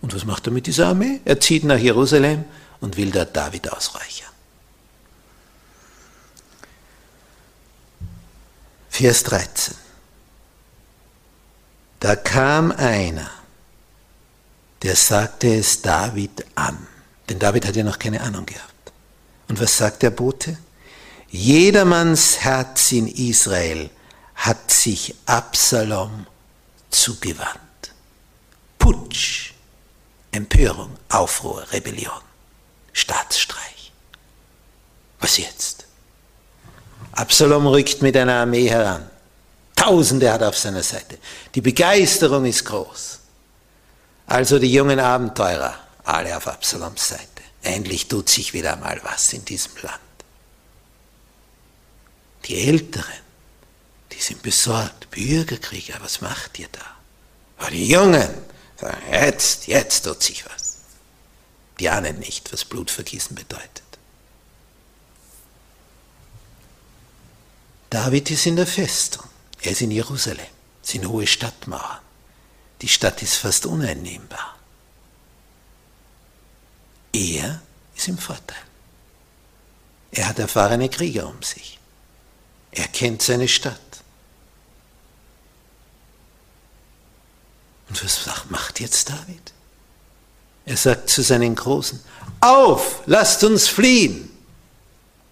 Und 0.01 0.13
was 0.13 0.25
macht 0.25 0.47
er 0.47 0.51
mit 0.51 0.67
dieser 0.67 0.87
Armee? 0.87 1.21
Er 1.23 1.39
zieht 1.39 1.63
nach 1.63 1.79
Jerusalem 1.79 2.43
und 2.81 2.97
will 2.97 3.11
dort 3.11 3.33
David 3.33 3.71
ausreichern. 3.71 4.27
Vers 8.89 9.23
13. 9.23 9.86
Da 11.99 12.15
kam 12.15 12.71
einer, 12.71 13.29
der 14.83 14.95
sagte 14.95 15.55
es 15.55 15.81
David 15.81 16.45
an, 16.55 16.87
denn 17.29 17.39
David 17.39 17.65
hat 17.65 17.75
ja 17.75 17.83
noch 17.83 17.97
keine 17.99 18.21
Ahnung 18.21 18.45
gehabt. 18.45 18.73
Und 19.47 19.59
was 19.59 19.77
sagt 19.77 20.03
der 20.03 20.11
Bote? 20.11 20.57
Jedermanns 21.29 22.39
Herz 22.39 22.91
in 22.91 23.07
Israel 23.07 23.89
hat 24.35 24.71
sich 24.71 25.15
Absalom 25.25 26.27
zugewandt. 26.89 27.57
Putsch, 28.77 29.53
Empörung, 30.31 30.91
Aufruhr, 31.09 31.65
Rebellion, 31.71 32.21
Staatsstreich. 32.93 33.91
Was 35.19 35.37
jetzt? 35.37 35.85
Absalom 37.11 37.65
rückt 37.67 38.01
mit 38.01 38.15
einer 38.15 38.35
Armee 38.41 38.69
heran. 38.69 39.09
Tausende 39.77 40.33
hat 40.33 40.41
er 40.41 40.49
auf 40.49 40.57
seiner 40.57 40.83
Seite. 40.83 41.17
Die 41.55 41.61
Begeisterung 41.61 42.43
ist 42.45 42.65
groß. 42.65 43.19
Also 44.25 44.59
die 44.59 44.73
jungen 44.73 44.99
Abenteurer, 44.99 45.73
alle 46.03 46.35
auf 46.35 46.47
Absaloms 46.47 47.07
Seite. 47.07 47.23
Endlich 47.61 48.07
tut 48.07 48.27
sich 48.27 48.53
wieder 48.53 48.75
mal 48.75 48.99
was 49.03 49.31
in 49.31 49.45
diesem 49.45 49.71
Land. 49.81 49.99
Die 52.45 52.67
Älteren, 52.67 53.21
die 54.11 54.19
sind 54.19 54.41
besorgt. 54.41 55.09
Bürgerkrieg, 55.11 55.93
was 56.01 56.21
macht 56.21 56.59
ihr 56.59 56.67
da? 56.71 56.85
Aber 57.59 57.71
die 57.71 57.87
Jungen 57.87 58.29
sagen, 58.79 59.01
jetzt, 59.11 59.67
jetzt 59.67 60.03
tut 60.03 60.23
sich 60.23 60.45
was. 60.45 60.77
Die 61.79 61.89
ahnen 61.89 62.19
nicht, 62.19 62.51
was 62.51 62.65
Blutvergießen 62.65 63.35
bedeutet. 63.35 63.83
David 67.89 68.31
ist 68.31 68.45
in 68.45 68.55
der 68.55 68.67
Festung. 68.67 69.23
Er 69.61 69.71
ist 69.71 69.81
in 69.81 69.91
Jerusalem. 69.91 70.45
Sind 70.81 71.07
hohe 71.07 71.27
Stadtmauern. 71.27 71.99
Die 72.81 72.87
Stadt 72.87 73.21
ist 73.21 73.35
fast 73.35 73.65
uneinnehmbar. 73.65 74.55
Er 77.13 77.61
ist 77.95 78.07
im 78.07 78.17
Vorteil. 78.17 78.57
Er 80.11 80.29
hat 80.29 80.39
erfahrene 80.39 80.89
Krieger 80.89 81.27
um 81.27 81.41
sich. 81.41 81.79
Er 82.71 82.87
kennt 82.87 83.21
seine 83.21 83.47
Stadt. 83.47 83.79
Und 87.89 88.03
was 88.03 88.25
macht 88.49 88.79
jetzt 88.79 89.09
David? 89.09 89.53
Er 90.65 90.77
sagt 90.77 91.09
zu 91.09 91.23
seinen 91.23 91.55
Großen, 91.55 91.99
auf, 92.41 93.01
lasst 93.05 93.43
uns 93.43 93.67
fliehen. 93.67 94.29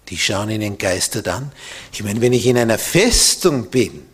Die 0.07 0.17
schauen 0.17 0.49
ihn 0.49 0.61
entgeistert 0.61 1.27
an. 1.27 1.51
Ich 1.91 2.03
meine, 2.03 2.21
wenn 2.21 2.33
ich 2.33 2.45
in 2.45 2.57
einer 2.57 2.77
Festung 2.77 3.69
bin, 3.69 4.07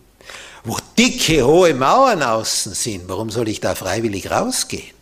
wo 0.64 0.78
dicke, 0.98 1.46
hohe 1.46 1.74
Mauern 1.74 2.22
außen 2.22 2.74
sind, 2.74 3.08
warum 3.08 3.30
soll 3.30 3.48
ich 3.48 3.60
da 3.60 3.76
freiwillig 3.76 4.30
rausgehen? 4.30 4.94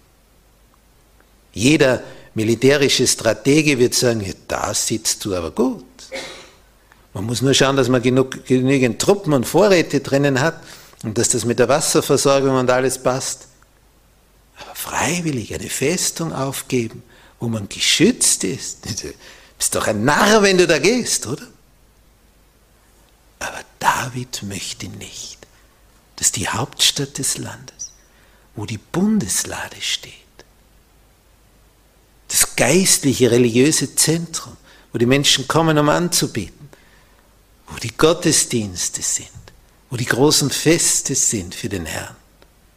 Jeder 1.54 2.02
militärische 2.34 3.08
Stratege 3.08 3.80
wird 3.80 3.94
sagen, 3.94 4.22
ja, 4.22 4.34
da 4.48 4.74
sitzt 4.74 5.26
du 5.26 5.36
aber 5.36 5.52
gut. 5.52 5.84
Man 7.14 7.26
muss 7.26 7.42
nur 7.42 7.54
schauen, 7.54 7.76
dass 7.76 7.90
man 7.90 8.02
genug, 8.02 8.46
genügend 8.46 9.02
Truppen 9.02 9.34
und 9.34 9.46
Vorräte 9.46 10.00
drinnen 10.00 10.40
hat, 10.40 10.62
und 11.04 11.18
dass 11.18 11.30
das 11.30 11.46
mit 11.46 11.60
der 11.60 11.70
Wasserversorgung 11.70 12.56
und 12.56 12.70
alles 12.70 13.02
passt. 13.02 13.48
Aber 14.60 14.76
freiwillig 14.76 15.54
eine 15.54 15.70
Festung 15.70 16.34
aufgeben, 16.34 17.04
wo 17.40 17.48
man 17.48 17.70
geschützt 17.70 18.44
ist. 18.44 18.86
Du 19.60 19.62
bist 19.62 19.76
doch 19.76 19.88
ein 19.88 20.06
Narr, 20.06 20.42
wenn 20.42 20.58
du 20.58 20.68
da 20.68 20.80
gehst, 20.80 21.28
oder? 21.28 21.46
Aber 23.40 23.60
David 23.78 24.42
möchte 24.44 24.88
nicht, 24.88 25.39
dass 26.20 26.34
die 26.34 26.50
Hauptstadt 26.50 27.18
des 27.18 27.38
Landes, 27.38 27.94
wo 28.54 28.66
die 28.66 28.78
Bundeslade 28.78 29.78
steht, 29.80 30.14
das 32.28 32.58
geistliche, 32.58 33.32
religiöse 33.32 33.96
Zentrum, 33.96 34.58
wo 34.92 34.98
die 34.98 35.06
Menschen 35.06 35.48
kommen, 35.48 35.78
um 35.78 35.88
anzubeten, 35.88 36.70
wo 37.68 37.78
die 37.78 37.96
Gottesdienste 37.96 39.02
sind, 39.02 39.30
wo 39.90 39.96
die 39.96 40.06
großen 40.06 40.52
Feste 40.52 41.16
sind 41.16 41.56
für 41.56 41.70
den 41.70 41.86
Herrn, 41.86 42.18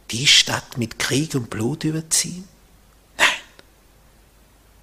die 0.09 0.25
Stadt 0.25 0.77
mit 0.77 0.97
Krieg 0.97 1.35
und 1.35 1.49
Blut 1.49 1.83
überziehen? 1.83 2.47
Nein. 3.17 3.27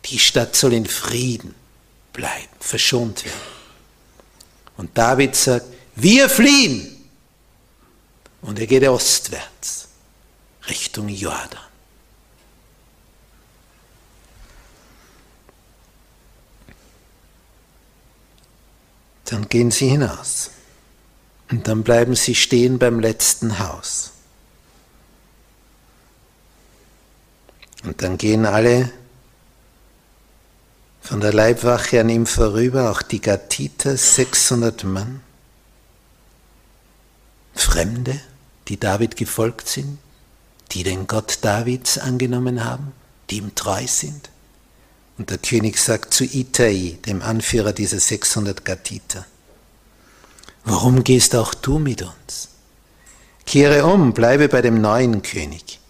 Die 0.05 0.19
Stadt 0.19 0.55
soll 0.55 0.75
in 0.75 0.87
Frieden 0.87 1.55
bleiben, 2.13 2.55
verschont 2.61 3.25
werden. 3.25 3.41
Und 4.77 4.97
David 4.99 5.35
sagt, 5.35 5.67
wir 5.97 6.29
fliehen. 6.29 7.00
Und 8.43 8.59
er 8.59 8.67
geht 8.67 8.87
ostwärts, 8.87 9.89
Richtung 10.69 11.09
Jordan. 11.09 11.61
Dann 19.27 19.49
gehen 19.49 19.71
sie 19.71 19.89
hinaus. 19.89 20.51
Und 21.51 21.69
dann 21.69 21.83
bleiben 21.83 22.17
sie 22.17 22.35
stehen 22.35 22.79
beim 22.79 22.99
letzten 23.01 23.59
Haus. 23.59 24.13
Und 27.85 28.03
dann 28.03 28.19
gehen 28.19 28.47
alle 28.47 28.91
von 31.01 31.21
der 31.21 31.33
Leibwache 31.33 32.01
an 32.01 32.09
ihm 32.09 32.27
vorüber, 32.27 32.91
auch 32.91 33.03
die 33.03 33.21
Gatiter, 33.21 33.97
600 33.97 34.85
Mann. 34.85 35.23
Fremde, 37.55 38.21
die 38.71 38.79
David 38.79 39.17
gefolgt 39.17 39.69
sind, 39.69 39.99
die 40.71 40.85
den 40.85 41.09
Gott 41.09 41.39
Davids 41.43 41.99
angenommen 41.99 42.65
haben, 42.65 42.93
die 43.29 43.39
ihm 43.39 43.55
treu 43.57 43.85
sind. 43.87 44.31
Und 45.19 45.31
der 45.31 45.39
König 45.39 45.77
sagt 45.77 46.15
zu 46.15 46.25
Itai, 46.25 46.99
dem 47.05 47.21
Anführer 47.21 47.73
dieser 47.73 47.99
600 47.99 48.65
Gatiter, 48.65 49.27
warum 50.65 51.03
gehst 51.03 51.35
auch 51.35 51.53
du 51.53 51.81
mit 51.81 52.03
uns? 52.03 52.49
Kehre 53.45 53.85
um, 53.85 54.15
bleibe 54.15 54.49
bei 54.49 54.63
dem 54.63 54.81
neuen 54.81 55.23
König, 55.23 55.81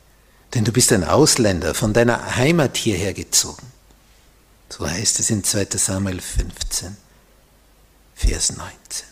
denn 0.54 0.64
du 0.64 0.72
bist 0.72 0.90
ein 0.90 1.04
Ausländer, 1.04 1.74
von 1.74 1.92
deiner 1.92 2.36
Heimat 2.36 2.78
hierher 2.78 3.12
gezogen. 3.12 3.66
So 4.70 4.88
heißt 4.88 5.20
es 5.20 5.28
in 5.28 5.44
2 5.44 5.66
Samuel 5.76 6.22
15, 6.22 6.96
Vers 8.14 8.56
19. 8.56 9.09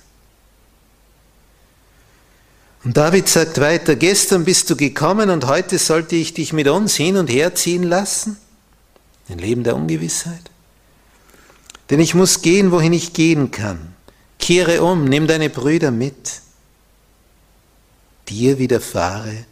Und 2.85 2.97
David 2.97 3.29
sagt 3.29 3.61
weiter, 3.61 3.97
gestern 3.97 4.45
bist 4.45 4.71
du 4.71 4.77
gekommen 4.77 5.31
und 5.31 5.47
heute 5.47 5.79
sollte 5.79 6.17
ich 6.17 6.35
dich 6.35 6.53
mit 6.53 6.69
uns 6.69 6.95
hin 6.95 7.17
und 7.17 7.29
her 7.29 7.55
ziehen 7.55 7.83
lassen? 7.83 8.37
Ein 9.29 9.39
Leben 9.39 9.65
der 9.65 9.77
Ungewissheit? 9.77 10.51
Denn 11.91 12.01
ich 12.01 12.15
muss 12.15 12.43
gehen, 12.43 12.71
wohin 12.71 12.93
ich 12.93 13.13
gehen 13.13 13.51
kann. 13.51 13.95
Kehre 14.39 14.83
um, 14.83 15.05
nimm 15.05 15.27
deine 15.27 15.51
Brüder 15.51 15.91
mit. 15.91 16.41
Dir 18.29 18.59
widerfahre 18.59 19.45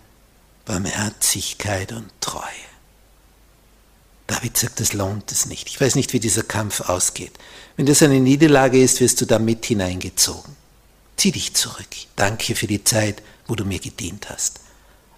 Barmherzigkeit 0.65 1.93
und 1.93 2.11
Treue. 2.21 2.43
David 4.27 4.57
sagt, 4.57 4.81
das 4.81 4.93
lohnt 4.93 5.31
es 5.31 5.47
nicht. 5.47 5.69
Ich 5.69 5.81
weiß 5.81 5.95
nicht, 5.95 6.13
wie 6.13 6.21
dieser 6.21 6.43
Kampf 6.43 6.81
ausgeht. 6.81 7.33
Wenn 7.77 7.87
das 7.87 8.03
eine 8.03 8.21
Niederlage 8.21 8.83
ist, 8.83 9.01
wirst 9.01 9.21
du 9.21 9.25
da 9.25 9.39
mit 9.39 9.65
hineingezogen. 9.67 10.57
Zieh 11.17 11.33
dich 11.33 11.55
zurück. 11.55 11.89
Danke 12.15 12.55
für 12.55 12.67
die 12.67 12.85
Zeit, 12.85 13.23
wo 13.47 13.55
du 13.55 13.65
mir 13.65 13.79
gedient 13.79 14.29
hast. 14.29 14.61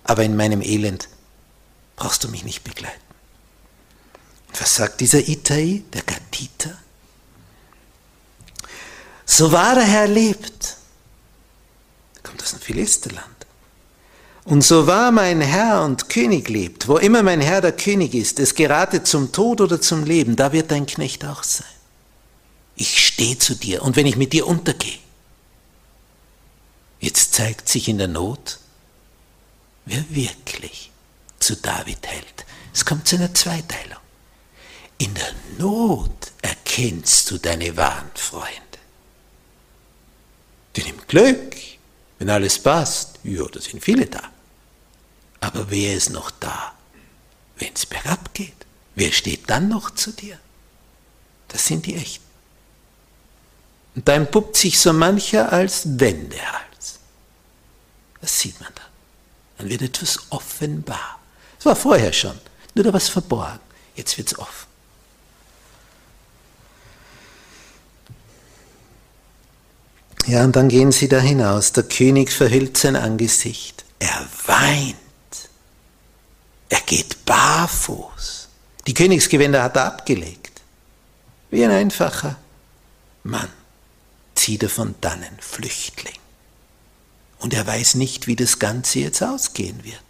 Aber 0.04 0.24
in 0.24 0.36
meinem 0.36 0.62
Elend 0.62 1.08
brauchst 1.96 2.24
du 2.24 2.28
mich 2.28 2.44
nicht 2.44 2.64
begleiten. 2.64 2.96
Und 4.48 4.60
was 4.60 4.76
sagt 4.76 5.00
dieser 5.00 5.26
Itai, 5.28 5.82
der 5.92 6.02
Gatiter? 6.02 6.78
So 9.26 9.52
wahr 9.52 9.74
der 9.74 9.84
Herr 9.84 10.08
lebt, 10.08 10.76
kommt 12.22 12.42
aus 12.42 12.50
dem 12.50 12.60
Philisterland. 12.60 13.26
Und 14.44 14.62
so 14.64 14.86
wahr 14.86 15.10
mein 15.12 15.42
Herr 15.42 15.84
und 15.84 16.08
König 16.08 16.48
lebt, 16.48 16.88
wo 16.88 16.96
immer 16.96 17.22
mein 17.22 17.42
Herr 17.42 17.60
der 17.60 17.72
König 17.72 18.14
ist, 18.14 18.40
es 18.40 18.54
gerate 18.54 19.02
zum 19.02 19.30
Tod 19.30 19.60
oder 19.60 19.78
zum 19.78 20.04
Leben, 20.04 20.36
da 20.36 20.52
wird 20.52 20.70
dein 20.70 20.86
Knecht 20.86 21.26
auch 21.26 21.42
sein. 21.42 21.66
Ich 22.74 23.06
stehe 23.06 23.36
zu 23.36 23.54
dir 23.54 23.82
und 23.82 23.96
wenn 23.96 24.06
ich 24.06 24.16
mit 24.16 24.32
dir 24.32 24.46
untergehe, 24.46 24.98
jetzt 27.00 27.34
zeigt 27.34 27.68
sich 27.68 27.88
in 27.88 27.98
der 27.98 28.08
Not, 28.08 28.58
wer 29.84 30.04
wirklich 30.10 30.90
zu 31.38 31.56
David 31.56 32.06
hält. 32.06 32.46
Es 32.74 32.84
kommt 32.84 33.08
zu 33.08 33.16
einer 33.16 33.34
Zweiteilung. 33.34 33.98
In 34.98 35.14
der 35.14 35.32
Not 35.58 36.32
erkennst 36.42 37.30
du 37.30 37.38
deine 37.38 37.76
wahren 37.76 38.10
Freunde. 38.14 38.58
Denn 40.76 40.86
im 40.86 41.06
Glück, 41.06 41.56
wenn 42.18 42.30
alles 42.30 42.58
passt, 42.58 43.18
ja, 43.22 43.44
da 43.46 43.60
sind 43.60 43.82
viele 43.82 44.06
da. 44.06 44.30
Aber 45.40 45.70
wer 45.70 45.94
ist 45.94 46.10
noch 46.10 46.30
da, 46.30 46.74
wenn 47.58 47.72
es 47.74 47.86
bergab 47.86 48.34
geht? 48.34 48.54
Wer 48.94 49.12
steht 49.12 49.48
dann 49.48 49.68
noch 49.68 49.90
zu 49.90 50.12
dir? 50.12 50.38
Das 51.48 51.66
sind 51.66 51.86
die 51.86 51.94
Echten. 51.94 52.24
Und 53.94 54.06
da 54.06 54.14
entpuppt 54.14 54.56
sich 54.56 54.78
so 54.78 54.92
mancher 54.92 55.52
als 55.52 55.98
Wendehals. 55.98 56.67
Das 58.20 58.38
sieht 58.38 58.60
man 58.60 58.72
dann. 58.74 58.84
Dann 59.58 59.68
wird 59.68 59.82
etwas 59.82 60.18
offenbar. 60.30 61.18
Es 61.58 61.66
war 61.66 61.76
vorher 61.76 62.12
schon, 62.12 62.38
nur 62.74 62.84
da 62.84 62.92
was 62.92 63.08
verborgen. 63.08 63.60
Jetzt 63.94 64.16
wird 64.16 64.28
es 64.28 64.38
offen. 64.38 64.68
Ja, 70.26 70.44
und 70.44 70.54
dann 70.56 70.68
gehen 70.68 70.92
sie 70.92 71.08
da 71.08 71.18
hinaus. 71.18 71.72
Der 71.72 71.84
König 71.84 72.30
verhüllt 72.30 72.76
sein 72.76 72.96
Angesicht. 72.96 73.84
Er 73.98 74.28
weint. 74.46 74.96
Er 76.68 76.80
geht 76.80 77.24
barfuß. 77.24 78.48
Die 78.86 78.94
Königsgewänder 78.94 79.62
hat 79.62 79.76
er 79.76 79.86
abgelegt. 79.86 80.60
Wie 81.50 81.64
ein 81.64 81.70
einfacher 81.70 82.36
Mann 83.22 83.48
zieht 84.34 84.62
er 84.62 84.68
von 84.68 84.94
dannen, 85.00 85.36
Flüchtling. 85.40 86.18
Und 87.38 87.54
er 87.54 87.66
weiß 87.66 87.94
nicht, 87.94 88.26
wie 88.26 88.36
das 88.36 88.58
Ganze 88.58 89.00
jetzt 89.00 89.22
ausgehen 89.22 89.84
wird. 89.84 90.02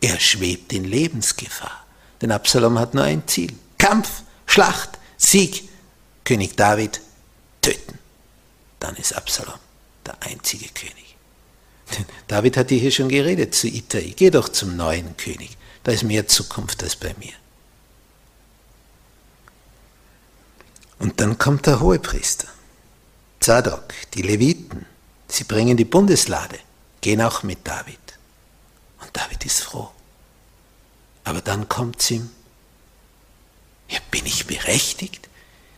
Er 0.00 0.18
schwebt 0.20 0.72
in 0.72 0.84
Lebensgefahr. 0.84 1.86
Denn 2.20 2.32
Absalom 2.32 2.78
hat 2.78 2.94
nur 2.94 3.04
ein 3.04 3.26
Ziel. 3.26 3.52
Kampf, 3.78 4.22
Schlacht, 4.46 4.98
Sieg. 5.16 5.68
König 6.24 6.56
David 6.56 7.00
töten. 7.62 7.98
Dann 8.80 8.96
ist 8.96 9.14
Absalom 9.14 9.58
der 10.04 10.20
einzige 10.22 10.68
König. 10.68 11.16
Denn 11.96 12.04
David 12.26 12.56
hat 12.56 12.70
hier 12.70 12.90
schon 12.90 13.08
geredet 13.08 13.54
zu 13.54 13.68
Itai. 13.68 14.12
Geh 14.16 14.30
doch 14.30 14.48
zum 14.48 14.76
neuen 14.76 15.16
König. 15.16 15.56
Da 15.84 15.92
ist 15.92 16.02
mehr 16.02 16.26
Zukunft 16.26 16.82
als 16.82 16.96
bei 16.96 17.14
mir. 17.18 17.32
Und 20.98 21.20
dann 21.20 21.38
kommt 21.38 21.66
der 21.66 21.80
Hohepriester, 21.80 22.48
Zadok, 23.40 23.84
die 24.14 24.22
Leviten. 24.22 24.86
Sie 25.28 25.44
bringen 25.44 25.76
die 25.76 25.84
Bundeslade, 25.84 26.58
gehen 27.00 27.20
auch 27.20 27.42
mit 27.42 27.66
David. 27.66 27.98
Und 29.00 29.10
David 29.12 29.44
ist 29.44 29.62
froh. 29.62 29.90
Aber 31.24 31.40
dann 31.40 31.68
kommt 31.68 32.00
es 32.00 32.10
ihm, 32.10 32.30
ja, 33.88 33.98
bin 34.10 34.26
ich 34.26 34.46
berechtigt, 34.46 35.28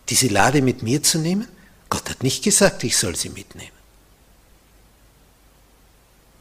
diese 0.08 0.28
Lade 0.28 0.62
mit 0.62 0.82
mir 0.82 1.02
zu 1.02 1.18
nehmen? 1.18 1.48
Gott 1.90 2.08
hat 2.08 2.22
nicht 2.22 2.44
gesagt, 2.44 2.84
ich 2.84 2.96
soll 2.96 3.16
sie 3.16 3.30
mitnehmen. 3.30 3.72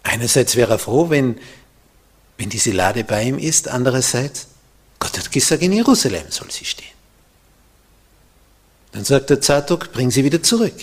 Einerseits 0.03 0.55
wäre 0.55 0.73
er 0.73 0.79
froh, 0.79 1.09
wenn 1.09 1.39
wenn 2.37 2.49
diese 2.49 2.71
Lade 2.71 3.03
bei 3.03 3.23
ihm 3.23 3.37
ist. 3.37 3.67
Andererseits, 3.67 4.47
Gott 4.99 5.17
hat 5.17 5.31
gesagt, 5.31 5.61
in 5.61 5.73
Jerusalem 5.73 6.25
soll 6.29 6.51
sie 6.51 6.65
stehen. 6.65 6.87
Dann 8.91 9.03
sagt 9.03 9.29
der 9.29 9.41
Zadok, 9.41 9.91
bring 9.91 10.11
sie 10.11 10.23
wieder 10.23 10.41
zurück. 10.41 10.75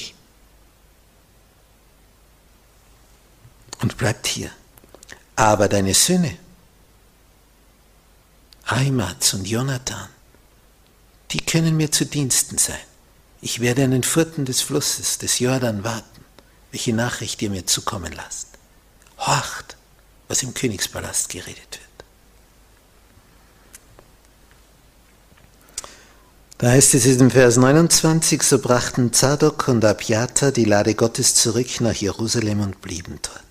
Und 3.85 3.99
bleibt 3.99 4.27
hier. 4.27 4.51
Aber 5.37 5.69
deine 5.69 5.93
Söhne, 5.93 6.39
Aimatz 8.65 9.35
und 9.35 9.47
Jonathan, 9.47 10.09
die 11.33 11.45
können 11.45 11.77
mir 11.77 11.93
zu 11.93 12.07
Diensten 12.07 12.57
sein. 12.57 12.87
Ich 13.43 13.61
werde 13.61 13.85
an 13.85 13.91
den 13.91 14.03
Furten 14.03 14.47
des 14.47 14.63
Flusses, 14.63 15.19
des 15.19 15.39
Jordan 15.39 15.85
warten, 15.85 16.25
welche 16.71 16.95
Nachricht 16.95 17.43
ihr 17.43 17.51
mir 17.51 17.67
zukommen 17.67 18.15
lasst. 18.15 18.47
Horcht, 19.19 19.77
was 20.29 20.43
im 20.43 20.55
Königspalast 20.55 21.29
geredet 21.29 21.59
wird. 21.73 22.05
Da 26.57 26.71
heißt 26.71 26.95
es 26.95 27.05
in 27.05 27.31
Vers 27.31 27.59
29, 27.59 28.43
so 28.45 28.61
brachten 28.61 29.13
Zadok 29.13 29.69
und 29.69 29.85
Abiata 29.85 30.53
die 30.53 30.65
Lade 30.65 30.95
Gottes 30.95 31.35
zurück 31.35 31.83
nach 31.83 31.97
Jerusalem 31.97 32.61
und 32.61 32.81
blieben 32.81 33.19
dort. 33.21 33.45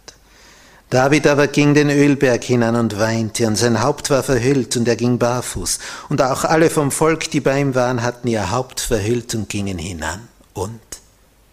David 0.93 1.25
aber 1.25 1.47
ging 1.47 1.73
den 1.73 1.89
Ölberg 1.89 2.43
hinan 2.43 2.75
und 2.75 2.99
weinte, 2.99 3.47
und 3.47 3.55
sein 3.55 3.81
Haupt 3.81 4.11
war 4.11 4.21
verhüllt, 4.21 4.77
und 4.77 4.87
er 4.87 4.95
ging 4.95 5.17
barfuß. 5.17 5.79
Und 6.09 6.21
auch 6.21 6.43
alle 6.43 6.69
vom 6.69 6.91
Volk, 6.91 7.31
die 7.31 7.39
bei 7.39 7.59
ihm 7.59 7.73
waren, 7.73 8.03
hatten 8.03 8.27
ihr 8.27 8.51
Haupt 8.51 8.79
verhüllt 8.79 9.33
und 9.33 9.49
gingen 9.49 9.79
hinan 9.79 10.27
und 10.53 10.79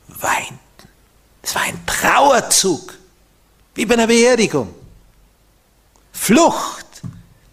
weinten. 0.08 0.58
Es 1.40 1.54
war 1.54 1.62
ein 1.62 1.80
Trauerzug, 1.86 2.92
wie 3.74 3.86
bei 3.86 3.94
einer 3.94 4.08
Beerdigung. 4.08 4.74
Flucht, 6.12 7.00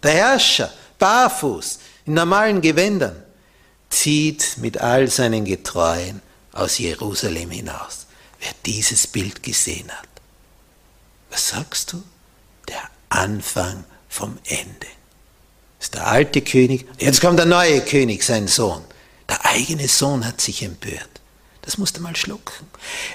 der 0.02 0.12
Herrscher, 0.12 0.70
barfuß, 0.98 1.78
in 2.04 2.12
normalen 2.12 2.60
Gewändern. 2.60 3.16
zieht 3.88 4.58
mit 4.58 4.76
all 4.76 5.08
seinen 5.08 5.46
Getreuen 5.46 6.20
aus 6.52 6.76
Jerusalem 6.76 7.50
hinaus. 7.50 8.08
Wer 8.40 8.52
dieses 8.66 9.06
Bild 9.06 9.42
gesehen 9.42 9.90
hat, 9.90 10.07
was 11.30 11.48
sagst 11.48 11.92
du? 11.92 12.02
Der 12.68 12.82
Anfang 13.08 13.84
vom 14.08 14.38
Ende. 14.44 14.86
Das 15.78 15.86
ist 15.86 15.94
der 15.94 16.06
alte 16.06 16.42
König, 16.42 16.86
jetzt 16.98 17.20
kommt 17.20 17.38
der 17.38 17.46
neue 17.46 17.80
König, 17.82 18.22
sein 18.22 18.48
Sohn. 18.48 18.82
Der 19.28 19.44
eigene 19.44 19.88
Sohn 19.88 20.26
hat 20.26 20.40
sich 20.40 20.62
empört. 20.62 21.08
Das 21.62 21.76
musst 21.76 21.98
du 21.98 22.00
mal 22.00 22.16
schlucken. 22.16 22.66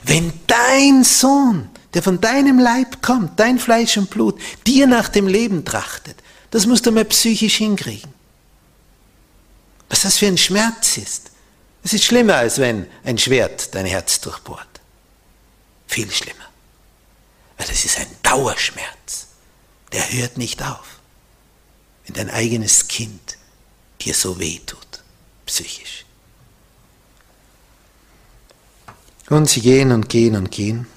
Wenn 0.04 0.32
dein 0.46 1.04
Sohn, 1.04 1.70
der 1.94 2.04
von 2.04 2.22
deinem 2.22 2.60
Leib 2.60 3.02
kommt, 3.02 3.40
dein 3.40 3.58
Fleisch 3.58 3.98
und 3.98 4.12
Blut, 4.12 4.40
dir 4.68 4.86
nach 4.86 5.10
dem 5.10 5.28
Leben 5.28 5.66
trachtet, 5.66 6.18
das 6.52 6.68
musst 6.68 6.86
du 6.86 6.92
mal 6.92 7.06
psychisch 7.06 7.58
hinkriegen. 7.58 8.14
Was 9.90 10.02
das 10.02 10.20
für 10.20 10.28
ein 10.28 10.38
Schmerz 10.38 10.98
ist. 10.98 11.32
Es 11.84 11.94
ist 11.94 12.06
schlimmer, 12.06 12.36
als 12.36 12.60
wenn 12.60 12.88
ein 13.04 13.18
Schwert 13.18 13.74
dein 13.76 13.86
Herz 13.86 14.22
durchbohrt. 14.22 14.68
Viel 15.88 16.10
schlimmer. 16.12 16.46
Das 17.68 17.86
ist 17.86 17.98
ein 17.98 18.08
Dauerschmerz. 18.22 19.28
Der 19.92 20.12
hört 20.12 20.38
nicht 20.38 20.62
auf. 20.62 21.00
Wenn 22.06 22.16
dein 22.16 22.30
eigenes 22.30 22.88
Kind 22.88 23.38
dir 24.02 24.14
so 24.14 24.40
weh 24.40 24.60
tut, 24.66 25.04
psychisch. 25.46 26.06
Und 29.30 29.50
sie 29.50 29.62
gehen 29.62 29.92
und 29.92 30.10
gehen 30.10 30.36
und 30.36 30.52
gehen. 30.52 30.88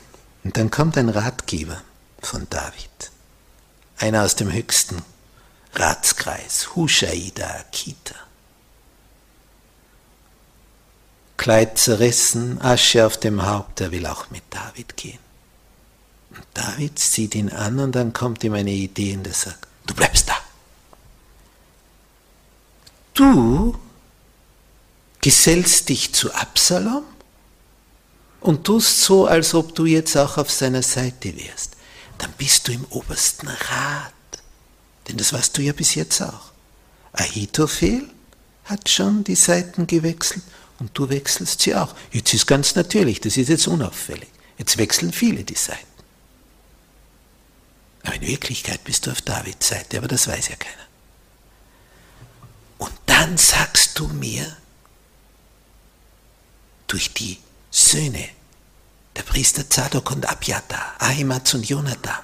Und 0.44 0.56
dann 0.56 0.70
kommt 0.70 0.98
ein 0.98 1.08
Ratgeber 1.08 1.82
von 2.20 2.46
David. 2.50 3.10
Einer 3.98 4.24
aus 4.24 4.36
dem 4.36 4.52
höchsten 4.52 5.02
Ratskreis, 5.74 6.74
Hushaida 6.74 7.46
Akita. 7.60 8.14
Kleid 11.36 11.78
zerrissen, 11.78 12.60
Asche 12.60 13.06
auf 13.06 13.18
dem 13.18 13.46
Haupt, 13.46 13.80
er 13.80 13.92
will 13.92 14.06
auch 14.06 14.30
mit 14.30 14.42
David 14.50 14.96
gehen. 14.96 15.25
David 16.54 16.98
sieht 16.98 17.34
ihn 17.34 17.50
an 17.50 17.78
und 17.78 17.92
dann 17.92 18.12
kommt 18.12 18.44
ihm 18.44 18.54
eine 18.54 18.70
Idee 18.70 19.14
und 19.16 19.26
er 19.26 19.34
sagt, 19.34 19.66
du 19.86 19.94
bleibst 19.94 20.28
da. 20.28 20.36
Du 23.14 23.78
gesellst 25.20 25.88
dich 25.88 26.12
zu 26.14 26.32
Absalom 26.32 27.04
und 28.40 28.64
tust 28.64 29.00
so, 29.00 29.26
als 29.26 29.54
ob 29.54 29.74
du 29.74 29.86
jetzt 29.86 30.16
auch 30.16 30.38
auf 30.38 30.50
seiner 30.50 30.82
Seite 30.82 31.36
wärst. 31.36 31.72
Dann 32.18 32.32
bist 32.38 32.68
du 32.68 32.72
im 32.72 32.84
obersten 32.90 33.48
Rat. 33.48 34.12
Denn 35.08 35.16
das 35.16 35.32
warst 35.32 35.56
du 35.56 35.62
ja 35.62 35.72
bis 35.72 35.94
jetzt 35.94 36.20
auch. 36.20 36.52
Ahitophel 37.12 38.08
hat 38.64 38.88
schon 38.88 39.24
die 39.24 39.34
Seiten 39.34 39.86
gewechselt 39.86 40.42
und 40.78 40.90
du 40.94 41.08
wechselst 41.08 41.60
sie 41.62 41.74
auch. 41.74 41.94
Jetzt 42.12 42.34
ist 42.34 42.46
ganz 42.46 42.74
natürlich, 42.74 43.20
das 43.20 43.36
ist 43.36 43.48
jetzt 43.48 43.66
unauffällig. 43.66 44.28
Jetzt 44.58 44.78
wechseln 44.78 45.12
viele 45.12 45.44
die 45.44 45.54
Seiten. 45.54 45.95
Aber 48.06 48.14
in 48.14 48.22
Wirklichkeit 48.22 48.84
bist 48.84 49.06
du 49.06 49.10
auf 49.10 49.20
Davids 49.20 49.68
Seite, 49.68 49.98
aber 49.98 50.08
das 50.08 50.28
weiß 50.28 50.48
ja 50.48 50.56
keiner. 50.56 50.86
Und 52.78 52.92
dann 53.06 53.36
sagst 53.36 53.98
du 53.98 54.06
mir, 54.08 54.56
durch 56.86 57.12
die 57.12 57.38
Söhne 57.70 58.28
der 59.16 59.22
Priester 59.22 59.68
Zadok 59.68 60.12
und 60.12 60.28
Abjata, 60.28 60.94
Ahimaaz 60.98 61.54
und 61.54 61.68
Jonathan, 61.68 62.22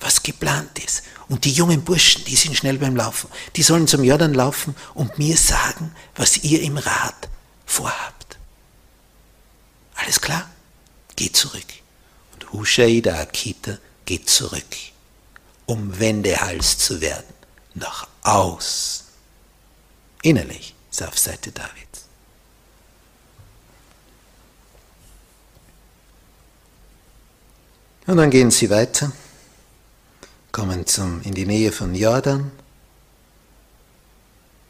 was 0.00 0.22
geplant 0.22 0.78
ist. 0.84 1.04
Und 1.28 1.44
die 1.44 1.52
jungen 1.52 1.84
Burschen, 1.84 2.24
die 2.24 2.34
sind 2.34 2.56
schnell 2.56 2.78
beim 2.78 2.96
Laufen, 2.96 3.28
die 3.54 3.62
sollen 3.62 3.86
zum 3.86 4.02
Jordan 4.02 4.34
laufen 4.34 4.74
und 4.94 5.18
mir 5.18 5.36
sagen, 5.36 5.94
was 6.16 6.38
ihr 6.38 6.62
im 6.62 6.76
Rat 6.76 7.28
vorhabt. 7.66 8.36
Alles 9.94 10.20
klar? 10.20 10.48
Geht 11.14 11.36
zurück. 11.36 11.66
Und 12.32 12.52
Hushai, 12.52 13.00
der 13.00 13.20
Akita, 13.20 13.78
geht 14.08 14.30
zurück, 14.30 14.64
um 15.66 16.00
Wendehals 16.00 16.78
zu 16.78 17.02
werden, 17.02 17.34
nach 17.74 18.08
außen. 18.22 19.04
Innerlich 20.22 20.74
ist 20.90 21.02
er 21.02 21.08
auf 21.08 21.18
Seite 21.18 21.52
Davids. 21.52 22.06
Und 28.06 28.16
dann 28.16 28.30
gehen 28.30 28.50
sie 28.50 28.70
weiter, 28.70 29.12
kommen 30.52 30.86
zum, 30.86 31.20
in 31.20 31.34
die 31.34 31.44
Nähe 31.44 31.70
von 31.70 31.94
Jordan. 31.94 32.50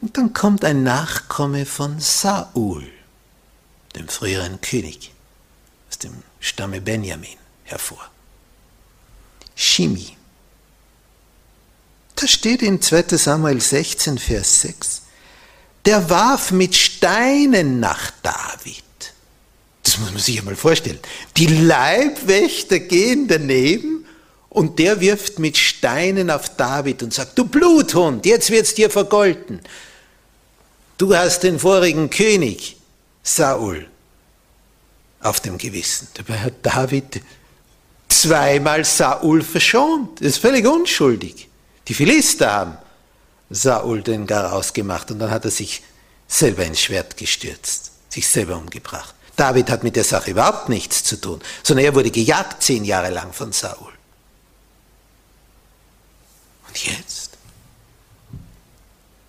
Und 0.01 0.17
dann 0.17 0.33
kommt 0.33 0.65
ein 0.65 0.83
Nachkomme 0.83 1.65
von 1.65 2.01
Saul, 2.01 2.91
dem 3.95 4.09
früheren 4.09 4.61
König, 4.61 5.13
aus 5.89 5.99
dem 5.99 6.25
Stamme 6.41 6.81
Benjamin 6.81 7.39
hervor. 7.63 8.11
Shimi. 9.61 10.17
Das 12.15 12.31
steht 12.31 12.63
in 12.63 12.81
2 12.81 13.17
Samuel 13.17 13.61
16, 13.61 14.17
Vers 14.19 14.61
6. 14.61 15.03
Der 15.85 16.09
warf 16.09 16.53
mit 16.53 16.77
Steinen 16.77 17.81
nach 17.81 18.13
David. 18.23 18.85
Das 19.83 19.99
muss 19.99 20.13
man 20.13 20.21
sich 20.21 20.39
einmal 20.39 20.55
vorstellen. 20.55 21.01
Die 21.37 21.47
Leibwächter 21.47 22.79
gehen 22.79 23.27
daneben 23.27 24.07
und 24.49 24.79
der 24.79 25.01
wirft 25.01 25.41
mit 25.41 25.59
Steinen 25.59 26.31
auf 26.31 26.55
David 26.55 27.03
und 27.03 27.13
sagt, 27.13 27.37
du 27.37 27.45
Bluthund, 27.45 28.27
jetzt 28.27 28.51
wird's 28.51 28.75
dir 28.75 28.91
vergolten. 28.91 29.61
Du 30.99 31.17
hast 31.17 31.41
den 31.41 31.59
vorigen 31.59 32.11
König, 32.11 32.77
Saul, 33.25 33.89
auf 35.21 35.41
dem 35.41 35.59
Gewissen. 35.59 36.07
Dabei 36.15 36.39
hat 36.39 36.55
David 36.63 37.23
zweimal 38.09 38.85
Saul 38.85 39.43
verschont. 39.43 40.21
Das 40.21 40.29
ist 40.29 40.39
völlig 40.39 40.67
unschuldig. 40.67 41.49
Die 41.87 41.95
Philister 41.95 42.53
haben 42.53 42.79
Saul 43.51 44.03
den 44.03 44.27
Garaus 44.27 44.73
gemacht 44.73 45.11
und 45.11 45.19
dann 45.19 45.31
hat 45.31 45.45
er 45.45 45.51
sich 45.51 45.83
selber 46.27 46.65
ins 46.65 46.81
Schwert 46.81 47.17
gestürzt, 47.17 47.93
sich 48.09 48.29
selber 48.29 48.57
umgebracht. 48.57 49.15
David 49.37 49.71
hat 49.71 49.85
mit 49.85 49.97
der 49.97 50.05
Sache 50.05 50.33
überhaupt 50.33 50.69
nichts 50.69 51.05
zu 51.05 51.21
tun, 51.21 51.41
sondern 51.63 51.87
er 51.87 51.95
wurde 51.95 52.11
gejagt 52.11 52.63
zehn 52.63 52.85
Jahre 52.85 53.11
lang 53.11 53.33
von 53.33 53.53
Saul. 53.53 53.93
Und 56.67 56.85
jetzt? 56.85 57.39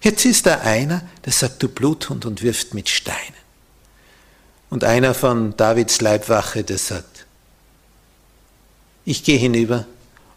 Jetzt 0.01 0.25
ist 0.25 0.45
da 0.45 0.59
einer, 0.59 1.07
der 1.25 1.33
sagt, 1.33 1.61
du 1.61 1.69
Bluthund 1.69 2.25
und 2.25 2.41
wirft 2.41 2.73
mit 2.73 2.89
Steinen. 2.89 3.39
Und 4.69 4.83
einer 4.83 5.13
von 5.13 5.55
Davids 5.57 6.01
Leibwache, 6.01 6.63
der 6.63 6.77
sagt, 6.77 7.18
ich 9.10 9.24
gehe 9.24 9.39
hinüber 9.39 9.88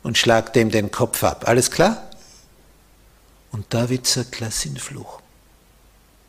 und 0.03 0.17
schlag 0.17 0.55
dem 0.55 0.71
den 0.71 0.91
Kopf 0.91 1.23
ab. 1.25 1.47
Alles 1.47 1.71
klar? 1.71 2.09
Und 3.51 3.67
David 3.75 4.07
sagt, 4.07 4.41
lass 4.41 4.65
ihn 4.65 4.79
fluchen. 4.79 5.23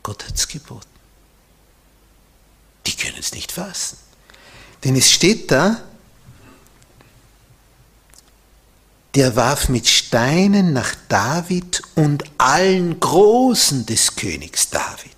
Gott 0.04 0.28
hat's 0.28 0.50
geboten. 0.50 0.86
Die 2.86 2.96
können 2.98 3.16
es 3.18 3.34
nicht 3.34 3.54
fassen. 3.54 3.98
Denn 4.84 4.98
es 4.98 5.10
steht 5.10 5.52
da, 5.52 5.82
der 9.16 9.38
warf 9.38 9.70
mit 9.70 9.88
Steinen 9.88 10.74
nach 10.74 10.96
David 11.08 11.82
und 11.96 12.26
allen 12.38 13.00
Großen 13.00 13.86
des 13.86 14.16
Königs 14.16 14.70
David. 14.70 15.12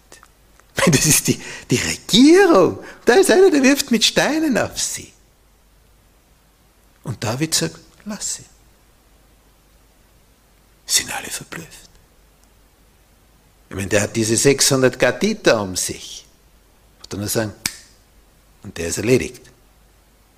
Das 0.92 1.08
ist 1.08 1.28
die, 1.30 1.42
die 1.72 1.78
Regierung. 1.78 2.84
Da 3.06 3.14
ist 3.16 3.32
einer, 3.32 3.50
der 3.50 3.64
wirft 3.64 3.90
mit 3.90 4.04
Steinen 4.04 4.56
auf 4.60 4.80
sie. 4.80 5.15
Und 7.06 7.24
David 7.24 7.56
sagt, 7.56 7.80
lass 8.04 8.40
ihn. 8.40 8.46
Sind 10.86 11.16
alle 11.16 11.30
verblüfft. 11.30 11.90
Ich 13.70 13.76
meine, 13.76 13.88
der 13.88 14.02
hat 14.02 14.16
diese 14.16 14.36
600 14.36 15.00
Gatiter 15.00 15.62
um 15.62 15.76
sich. 15.76 16.26
Und 17.02 17.14
dann 17.14 17.28
sagen, 17.28 17.54
und 18.64 18.78
der 18.78 18.88
ist 18.88 18.98
erledigt. 18.98 19.42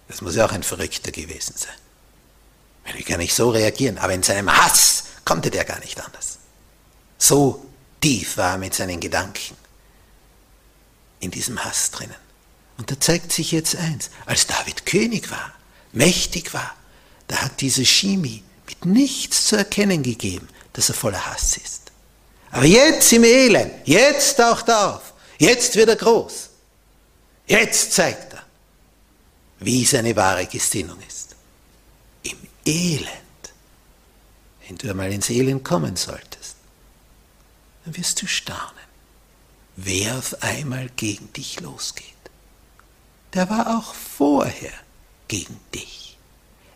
Das 0.08 0.21
muss 0.21 0.36
ja 0.36 0.45
auch 0.45 0.51
ein 0.51 0.63
Verrückter 0.63 1.12
gewesen 1.12 1.56
sein. 1.58 1.73
Wie 2.95 3.03
kann 3.03 3.19
ich 3.21 3.34
so 3.34 3.49
reagieren? 3.49 3.97
Aber 3.97 4.13
in 4.13 4.23
seinem 4.23 4.56
Hass 4.56 5.06
konnte 5.25 5.49
der 5.49 5.65
gar 5.65 5.80
nicht 5.80 5.99
anders. 5.99 6.38
So 7.17 7.65
tief 8.01 8.38
war 8.38 8.53
er 8.53 8.58
mit 8.58 8.73
seinen 8.73 8.99
Gedanken 8.99 9.56
in 11.19 11.32
diesem 11.32 11.63
Hass 11.63 11.91
drinnen. 11.91 12.15
Und 12.77 12.91
da 12.91 12.99
zeigt 12.99 13.32
sich 13.32 13.51
jetzt 13.51 13.75
eins, 13.75 14.10
als 14.25 14.47
David 14.47 14.86
König 14.86 15.30
war, 15.32 15.56
mächtig 15.97 16.53
war, 16.53 16.75
da 17.27 17.38
hat 17.38 17.60
diese 17.62 17.86
Shimi 17.86 18.43
mit 18.67 18.86
nichts 18.86 19.47
zu 19.47 19.55
erkennen 19.55 20.03
gegeben, 20.03 20.47
dass 20.73 20.89
er 20.89 20.95
voller 20.95 21.25
Hass 21.25 21.57
ist. 21.57 21.91
Aber 22.51 22.65
jetzt 22.65 23.12
im 23.12 23.23
Elend, 23.23 23.73
jetzt 23.86 24.38
taucht 24.38 24.69
er 24.69 24.95
auf, 24.95 25.13
jetzt 25.38 25.75
wird 25.75 25.89
er 25.89 25.95
groß, 25.95 26.49
jetzt 27.47 27.93
zeigt 27.93 28.33
er, 28.33 28.43
wie 29.60 29.86
seine 29.86 30.15
wahre 30.15 30.45
Gesinnung 30.45 30.97
ist. 31.07 31.36
Elend. 32.67 33.07
Wenn 34.67 34.77
du 34.77 34.89
einmal 34.89 35.12
ins 35.13 35.29
Elend 35.29 35.63
kommen 35.63 35.95
solltest, 35.95 36.57
dann 37.86 37.95
wirst 37.95 38.21
du 38.21 38.27
staunen, 38.27 38.88
wer 39.77 40.17
auf 40.17 40.43
einmal 40.43 40.89
gegen 40.97 41.31
dich 41.31 41.62
losgeht. 41.62 42.03
Der 43.33 43.49
war 43.49 43.77
auch 43.77 43.93
vorher 43.93 44.73
gegen 45.27 45.59
dich. 45.73 46.17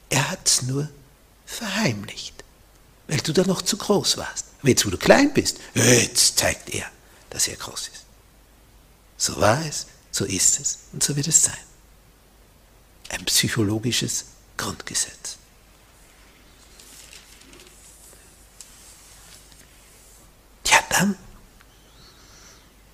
Er 0.09 0.29
hat's 0.29 0.63
nur 0.63 0.89
verheimlicht, 1.45 2.43
weil 3.07 3.19
du 3.19 3.33
da 3.33 3.43
noch 3.43 3.61
zu 3.61 3.77
groß 3.77 4.17
warst. 4.17 4.45
Aber 4.59 4.69
jetzt, 4.69 4.85
wo 4.85 4.89
du 4.89 4.97
klein 4.97 5.33
bist, 5.33 5.57
jetzt 5.73 6.37
zeigt 6.37 6.69
er, 6.69 6.89
dass 7.29 7.47
er 7.47 7.55
groß 7.55 7.87
ist. 7.87 8.05
So 9.17 9.39
war 9.39 9.63
es, 9.65 9.87
so 10.11 10.25
ist 10.25 10.59
es 10.59 10.79
und 10.93 11.03
so 11.03 11.15
wird 11.15 11.27
es 11.27 11.43
sein. 11.43 11.57
Ein 13.09 13.25
psychologisches 13.25 14.25
Grundgesetz. 14.57 15.37
Ja, 20.67 20.79
dann, 20.89 21.17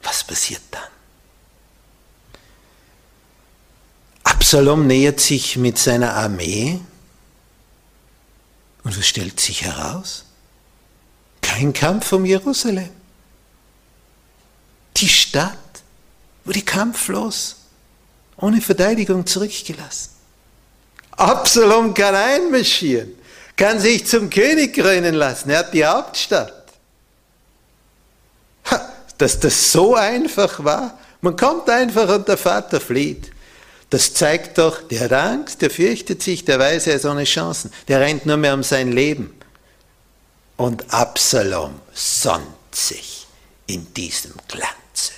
was 0.01 0.23
passiert 0.23 0.61
dann? 0.71 0.83
Absalom 4.47 4.87
nähert 4.87 5.19
sich 5.19 5.57
mit 5.57 5.77
seiner 5.77 6.13
Armee 6.13 6.79
und 8.85 8.97
was 8.97 9.05
stellt 9.05 9.41
sich 9.41 9.63
heraus? 9.63 10.23
Kein 11.41 11.73
Kampf 11.73 12.13
um 12.13 12.23
Jerusalem. 12.23 12.89
Die 14.95 15.09
Stadt 15.09 15.57
wurde 16.45 16.61
kampflos, 16.61 17.57
ohne 18.37 18.61
Verteidigung 18.61 19.25
zurückgelassen. 19.25 20.11
Absalom 21.11 21.93
kann 21.93 22.15
einmarschieren, 22.15 23.15
kann 23.57 23.81
sich 23.81 24.07
zum 24.07 24.29
König 24.29 24.75
krönen 24.75 25.15
lassen. 25.15 25.49
Er 25.49 25.59
hat 25.59 25.73
die 25.73 25.83
Hauptstadt. 25.83 26.71
Ha, 28.71 28.93
dass 29.17 29.41
das 29.41 29.73
so 29.73 29.95
einfach 29.95 30.63
war. 30.63 30.97
Man 31.19 31.35
kommt 31.35 31.69
einfach 31.69 32.07
und 32.07 32.29
der 32.29 32.37
Vater 32.37 32.79
flieht. 32.79 33.33
Das 33.89 34.13
zeigt 34.13 34.57
doch, 34.57 34.85
der 34.85 35.01
hat 35.01 35.13
Angst, 35.13 35.61
der 35.61 35.69
fürchtet 35.69 36.21
sich, 36.21 36.43
der 36.43 36.59
weiß, 36.59 36.87
er 36.87 36.95
ist 36.95 37.05
ohne 37.05 37.23
Chancen. 37.23 37.71
Der 37.87 38.01
rennt 38.01 38.25
nur 38.25 38.37
mehr 38.37 38.53
um 38.53 38.63
sein 38.63 38.91
Leben. 38.91 39.33
Und 40.57 40.93
Absalom 40.93 41.79
sonnt 41.93 42.75
sich 42.75 43.27
in 43.65 43.93
diesem 43.93 44.33
Glanze. 44.47 45.13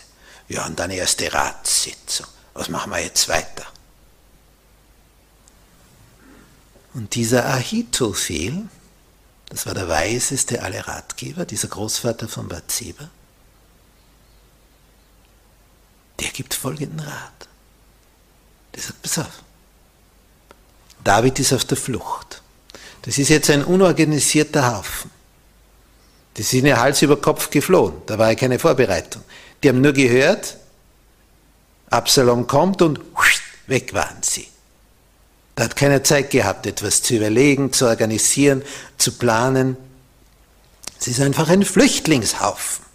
Ja, 0.49 0.65
und 0.65 0.79
dann 0.79 0.91
erste 0.91 1.33
Ratssitzung. 1.33 2.27
Was 2.53 2.69
machen 2.69 2.91
wir 2.91 2.99
jetzt 2.99 3.27
weiter? 3.27 3.65
Und 6.93 7.15
dieser 7.15 7.45
Ahitophel, 7.45 8.67
das 9.49 9.65
war 9.65 9.73
der 9.73 9.87
weiseste 9.87 10.61
aller 10.61 10.87
Ratgeber, 10.87 11.45
dieser 11.45 11.67
Großvater 11.67 12.27
von 12.27 12.47
Bathseba, 12.47 13.09
der 16.19 16.29
gibt 16.29 16.53
folgenden 16.53 16.99
Rat. 16.99 17.48
Sagt, 18.79 19.01
pass 19.01 19.19
auf, 19.19 19.43
David 21.03 21.39
ist 21.39 21.53
auf 21.53 21.65
der 21.65 21.77
Flucht. 21.77 22.41
Das 23.03 23.17
ist 23.17 23.29
jetzt 23.29 23.49
ein 23.49 23.63
unorganisierter 23.63 24.77
Haufen. 24.77 25.11
Die 26.37 26.43
sind 26.43 26.65
ja 26.65 26.77
Hals 26.79 27.01
über 27.01 27.19
Kopf 27.19 27.49
geflohen, 27.49 27.93
da 28.05 28.17
war 28.17 28.29
ja 28.29 28.35
keine 28.35 28.59
Vorbereitung. 28.59 29.23
Die 29.61 29.69
haben 29.69 29.81
nur 29.81 29.93
gehört, 29.93 30.57
Absalom 31.89 32.47
kommt 32.47 32.81
und 32.81 32.99
weg 33.67 33.93
waren 33.93 34.21
sie. 34.21 34.47
Da 35.55 35.65
hat 35.65 35.75
keiner 35.75 36.03
Zeit 36.03 36.29
gehabt, 36.29 36.65
etwas 36.65 37.01
zu 37.01 37.15
überlegen, 37.15 37.73
zu 37.73 37.85
organisieren, 37.85 38.63
zu 38.97 39.11
planen. 39.11 39.75
Es 40.99 41.07
ist 41.07 41.19
einfach 41.19 41.49
ein 41.49 41.65
Flüchtlingshaufen. 41.65 42.85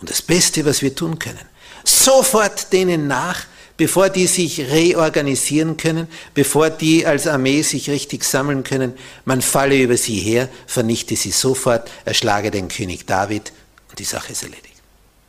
Und 0.00 0.10
das 0.10 0.22
Beste, 0.22 0.64
was 0.64 0.82
wir 0.82 0.94
tun 0.94 1.18
können, 1.18 1.46
sofort 1.84 2.72
denen 2.72 3.06
nach, 3.06 3.44
bevor 3.80 4.10
die 4.10 4.26
sich 4.26 4.60
reorganisieren 4.60 5.78
können, 5.78 6.06
bevor 6.34 6.68
die 6.68 7.06
als 7.06 7.26
Armee 7.26 7.62
sich 7.62 7.88
richtig 7.88 8.24
sammeln 8.24 8.62
können, 8.62 8.92
man 9.24 9.40
falle 9.40 9.80
über 9.80 9.96
sie 9.96 10.18
her, 10.18 10.50
vernichte 10.66 11.16
sie 11.16 11.30
sofort, 11.30 11.90
erschlage 12.04 12.50
den 12.50 12.68
König 12.68 13.06
David 13.06 13.54
und 13.88 13.98
die 13.98 14.04
Sache 14.04 14.32
ist 14.32 14.42
erledigt. 14.42 14.82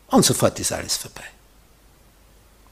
Und 0.07 0.25
sofort 0.25 0.59
ist 0.59 0.73
alles 0.73 0.97
vorbei. 0.97 1.23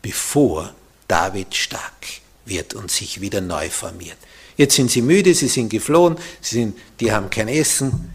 Bevor 0.02 0.74
David 1.08 1.56
stark 1.56 2.08
wird 2.44 2.74
und 2.74 2.92
sich 2.92 3.22
wieder 3.22 3.40
neu 3.40 3.70
formiert. 3.70 4.18
Jetzt 4.58 4.76
sind 4.76 4.92
sie 4.92 5.02
müde, 5.02 5.34
sie 5.34 5.48
sind 5.48 5.70
geflohen, 5.70 6.18
sie 6.42 6.56
sind, 6.56 6.78
die 7.00 7.14
haben 7.14 7.30
kein 7.30 7.48
Essen. 7.48 8.12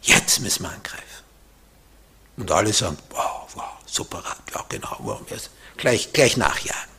Jetzt 0.00 0.40
müssen 0.40 0.62
wir 0.62 0.70
angreifen. 0.70 1.04
Und 2.38 2.50
alle 2.50 2.72
sagen, 2.72 2.96
wow, 3.10 3.46
wow, 3.54 3.64
super, 3.84 4.24
ja 4.54 4.64
genau, 4.70 4.96
wow, 5.00 5.20
gleich, 5.80 6.12
gleich 6.12 6.36
nachjagen. 6.36 6.90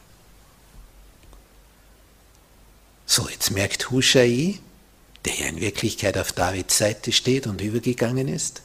So, 3.05 3.27
jetzt 3.29 3.51
merkt 3.51 3.91
Hushai, 3.91 4.59
der 5.25 5.35
ja 5.35 5.45
in 5.47 5.61
Wirklichkeit 5.61 6.17
auf 6.17 6.31
Davids 6.31 6.77
Seite 6.77 7.11
steht 7.11 7.47
und 7.47 7.61
übergegangen 7.61 8.27
ist, 8.27 8.61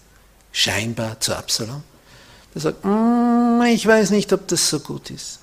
scheinbar 0.53 1.21
zu 1.21 1.37
Absalom, 1.37 1.83
der 2.55 2.63
sagt, 2.63 2.85
mm, 2.85 3.63
ich 3.69 3.87
weiß 3.87 4.11
nicht, 4.11 4.33
ob 4.33 4.49
das 4.49 4.69
so 4.69 4.81
gut 4.81 5.11
ist. 5.11 5.41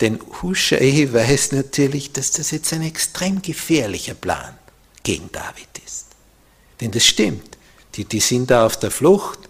Denn 0.00 0.18
Hushai 0.42 1.08
weiß 1.12 1.52
natürlich, 1.52 2.12
dass 2.12 2.30
das 2.32 2.50
jetzt 2.50 2.72
ein 2.72 2.82
extrem 2.82 3.42
gefährlicher 3.42 4.14
Plan 4.14 4.56
gegen 5.02 5.30
David 5.32 5.68
ist. 5.84 6.06
Denn 6.80 6.90
das 6.90 7.04
stimmt. 7.04 7.56
Die, 7.94 8.04
die 8.04 8.20
sind 8.20 8.50
da 8.50 8.64
auf 8.64 8.78
der 8.78 8.90
Flucht, 8.90 9.40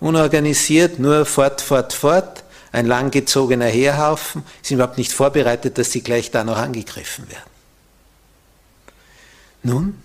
unorganisiert, 0.00 0.98
nur 0.98 1.26
fort, 1.26 1.60
fort, 1.60 1.92
fort 1.92 2.44
ein 2.72 2.86
langgezogener 2.86 3.66
Heerhaufen, 3.66 4.44
sind 4.62 4.76
überhaupt 4.76 4.98
nicht 4.98 5.12
vorbereitet, 5.12 5.78
dass 5.78 5.92
sie 5.92 6.02
gleich 6.02 6.30
da 6.30 6.44
noch 6.44 6.56
angegriffen 6.56 7.28
werden. 7.28 7.50
Nun, 9.62 10.02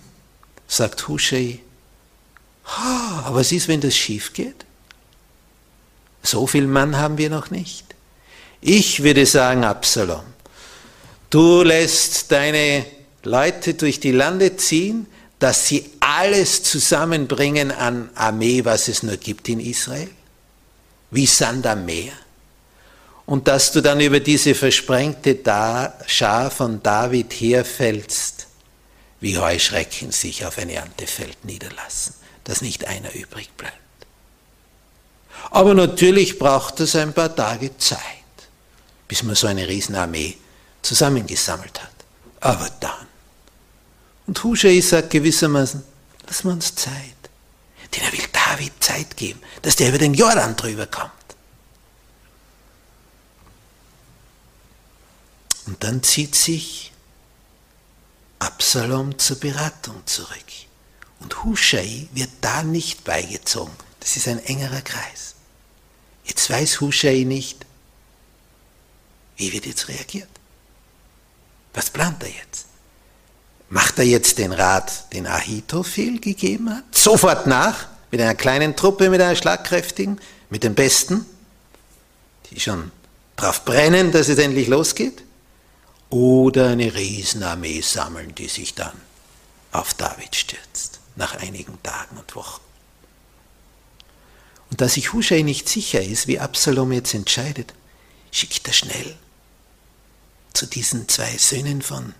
sagt 0.68 1.08
Hushai, 1.08 1.60
aber 3.24 3.40
was 3.40 3.52
ist, 3.52 3.68
wenn 3.68 3.82
das 3.82 3.96
schief 3.96 4.34
geht? 4.34 4.66
So 6.24 6.48
viel 6.48 6.66
Mann 6.66 6.98
haben 6.98 7.18
wir 7.20 7.30
noch 7.30 7.52
nicht. 7.52 7.86
Ich 8.62 9.04
würde 9.04 9.28
sagen, 9.28 9.64
Absalom, 9.64 10.24
du 11.30 11.62
lässt 11.62 12.32
deine 12.32 12.86
Leute 13.24 13.76
durch 13.76 14.00
die 14.00 14.12
Lande 14.12 14.58
ziehen, 14.58 15.06
dass 15.38 15.68
sie 15.68 15.92
alles 16.00 16.64
zusammenbringen 16.64 17.72
an 17.72 18.10
Armee, 18.16 18.66
was 18.66 18.88
es 18.88 19.04
nur 19.04 19.18
gibt 19.18 19.48
in 19.50 19.60
Israel, 19.60 20.10
wie 21.12 21.28
Sand 21.28 21.68
am 21.68 21.86
Meer 21.86 22.14
und 23.26 23.48
dass 23.48 23.72
du 23.72 23.82
dann 23.82 24.00
über 24.00 24.20
diese 24.20 24.54
versprengte 24.54 25.40
Schar 26.06 26.52
von 26.52 26.82
David 26.84 27.34
herfällst, 27.34 28.48
wie 29.20 29.38
Heuschrecken 29.38 30.12
sich 30.12 30.46
auf 30.46 30.58
ein 30.58 30.70
Erntefeld 30.70 31.44
niederlassen, 31.46 32.14
dass 32.44 32.62
nicht 32.62 32.86
einer 32.86 33.14
übrig 33.14 33.50
bleibt. 33.58 33.76
Aber 35.52 35.74
natürlich 35.74 36.38
braucht 36.38 36.80
es 36.80 36.96
ein 36.96 37.14
paar 37.14 37.36
Tage 37.36 37.78
Zeit, 37.78 38.00
bis 39.08 39.24
man 39.24 39.36
so 39.36 39.48
eine 39.48 39.68
Riesenarmee 39.68 40.38
zusammengesammelt 40.82 41.82
hat. 41.82 41.92
Aber 42.42 42.70
dann. 42.80 43.08
Und 44.28 44.44
Hushai 44.44 44.80
sagt 44.82 45.12
gewissermaßen, 45.12 45.84
lass 46.28 46.44
wir 46.44 46.52
uns 46.52 46.76
Zeit. 46.76 46.94
Denn 47.94 48.04
er 48.04 48.12
will 48.12 48.26
David 48.32 48.74
Zeit 48.80 49.16
geben, 49.16 49.42
dass 49.62 49.76
der 49.76 49.90
über 49.90 49.98
den 49.98 50.14
Jordan 50.14 50.56
drüber 50.56 50.86
kommt. 50.88 51.12
Und 55.66 55.84
dann 55.84 56.04
zieht 56.04 56.36
sich 56.36 56.92
Absalom 58.40 59.18
zur 59.18 59.40
Beratung 59.40 59.96
zurück. 60.06 60.38
Und 61.20 61.44
Hushai 61.44 62.08
wird 62.14 62.30
da 62.42 62.64
nicht 62.64 63.04
beigezogen. 63.04 63.74
Das 64.00 64.18
ist 64.18 64.28
ein 64.28 64.44
engerer 64.46 64.82
Kreis. 64.82 65.36
Jetzt 66.26 66.50
weiß 66.50 66.82
Hushai 66.82 67.24
nicht, 67.24 67.66
wie 69.38 69.52
wird 69.52 69.66
jetzt 69.66 69.88
reagiert. 69.88 70.30
Was 71.74 71.90
plant 71.90 72.22
er 72.24 72.30
jetzt? 72.30 72.68
Macht 73.70 73.98
er 73.98 74.06
jetzt 74.06 74.38
den 74.38 74.52
Rat, 74.54 75.12
den 75.14 75.28
Ahitophel 75.28 76.20
gegeben 76.20 76.70
hat? 76.70 76.84
Sofort 76.96 77.48
nach, 77.48 77.88
mit 78.12 78.22
einer 78.22 78.36
kleinen 78.36 78.76
Truppe, 78.76 79.10
mit 79.10 79.20
einer 79.22 79.36
schlagkräftigen, 79.36 80.22
mit 80.50 80.64
den 80.64 80.76
Besten, 80.76 81.26
die 82.50 82.60
schon 82.60 82.92
drauf 83.36 83.66
brennen, 83.66 84.12
dass 84.12 84.30
es 84.30 84.38
endlich 84.38 84.68
losgeht? 84.68 85.25
Oder 86.16 86.70
eine 86.70 86.94
Riesenarmee 86.94 87.82
sammeln, 87.82 88.34
die 88.36 88.48
sich 88.48 88.74
dann 88.74 89.02
auf 89.74 89.94
David 89.94 90.34
stürzt, 90.34 91.02
nach 91.18 91.36
einigen 91.36 91.78
Tagen 91.84 92.16
und 92.16 92.38
Wochen. 92.38 92.62
Und 94.70 94.80
da 94.80 94.88
sich 94.88 95.12
Hushai 95.12 95.42
nicht 95.42 95.68
sicher 95.68 96.02
ist, 96.02 96.28
wie 96.28 96.40
Absalom 96.40 96.94
jetzt 96.94 97.14
entscheidet, 97.14 97.74
schickt 98.32 98.66
er 98.66 98.74
schnell 98.74 99.18
zu 100.54 100.66
diesen 100.68 101.10
zwei 101.10 101.38
Söhnen 101.38 101.82
von 101.82 102.14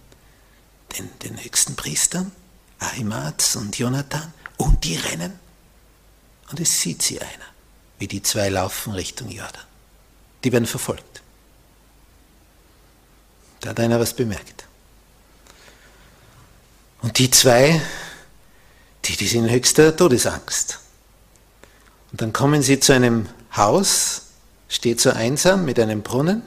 den, 0.98 1.10
den 1.20 1.42
höchsten 1.42 1.78
Priestern, 1.78 2.34
Ahimaaz 2.80 3.56
und 3.56 3.80
Jonathan, 3.80 4.34
und 4.58 4.84
die 4.84 4.98
rennen. 4.98 5.40
Und 6.52 6.60
es 6.60 6.82
sieht 6.82 7.02
sie 7.02 7.22
einer. 7.22 7.30
wie 7.98 8.10
die 8.10 8.22
zwei 8.22 8.50
laufen 8.50 8.92
Richtung 8.92 9.30
Jordan. 9.30 9.64
Die 10.44 10.52
werden 10.52 10.66
verfolgt. 10.66 11.22
Da 13.66 13.72
hat 13.72 13.80
einer 13.80 14.00
was 14.00 14.14
bemerkt. 14.14 14.66
Und 17.02 17.18
die 17.18 17.32
zwei, 17.32 17.82
die, 19.06 19.18
die 19.18 19.26
sind 19.26 19.46
in 19.46 19.52
höchster 19.52 19.98
Todesangst. 19.98 20.80
Und 22.12 22.22
dann 22.22 22.32
kommen 22.32 22.62
sie 22.62 22.80
zu 22.80 22.94
einem 22.94 23.28
Haus, 23.58 24.22
steht 24.70 25.02
so 25.02 25.10
einsam 25.10 25.66
mit 25.66 25.80
einem 25.80 26.04
Brunnen. 26.04 26.44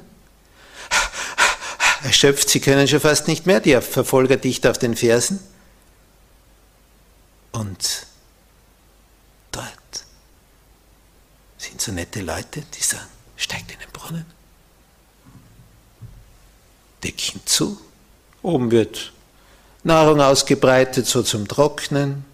Erschöpft, 2.04 2.50
sie 2.50 2.60
können 2.60 2.86
schon 2.86 3.00
fast 3.00 3.26
nicht 3.26 3.46
mehr, 3.46 3.58
die 3.58 3.80
Verfolger 3.80 4.36
dicht 4.36 4.64
auf 4.64 4.78
den 4.78 4.94
Fersen. 4.94 5.40
Und 7.50 8.06
dort 9.50 9.66
sind 11.56 11.80
so 11.80 11.90
nette 11.90 12.20
Leute, 12.20 12.62
die 12.78 12.82
sagen, 12.84 13.08
steigt 13.36 13.72
in 13.72 13.80
den 13.80 13.90
Brunnen. 13.90 14.37
Deckchen 17.04 17.40
zu. 17.44 17.78
Oben 18.42 18.70
wird 18.70 19.12
Nahrung 19.84 20.20
ausgebreitet, 20.20 21.06
so 21.06 21.22
zum 21.22 21.48
Trocknen. 21.48 22.24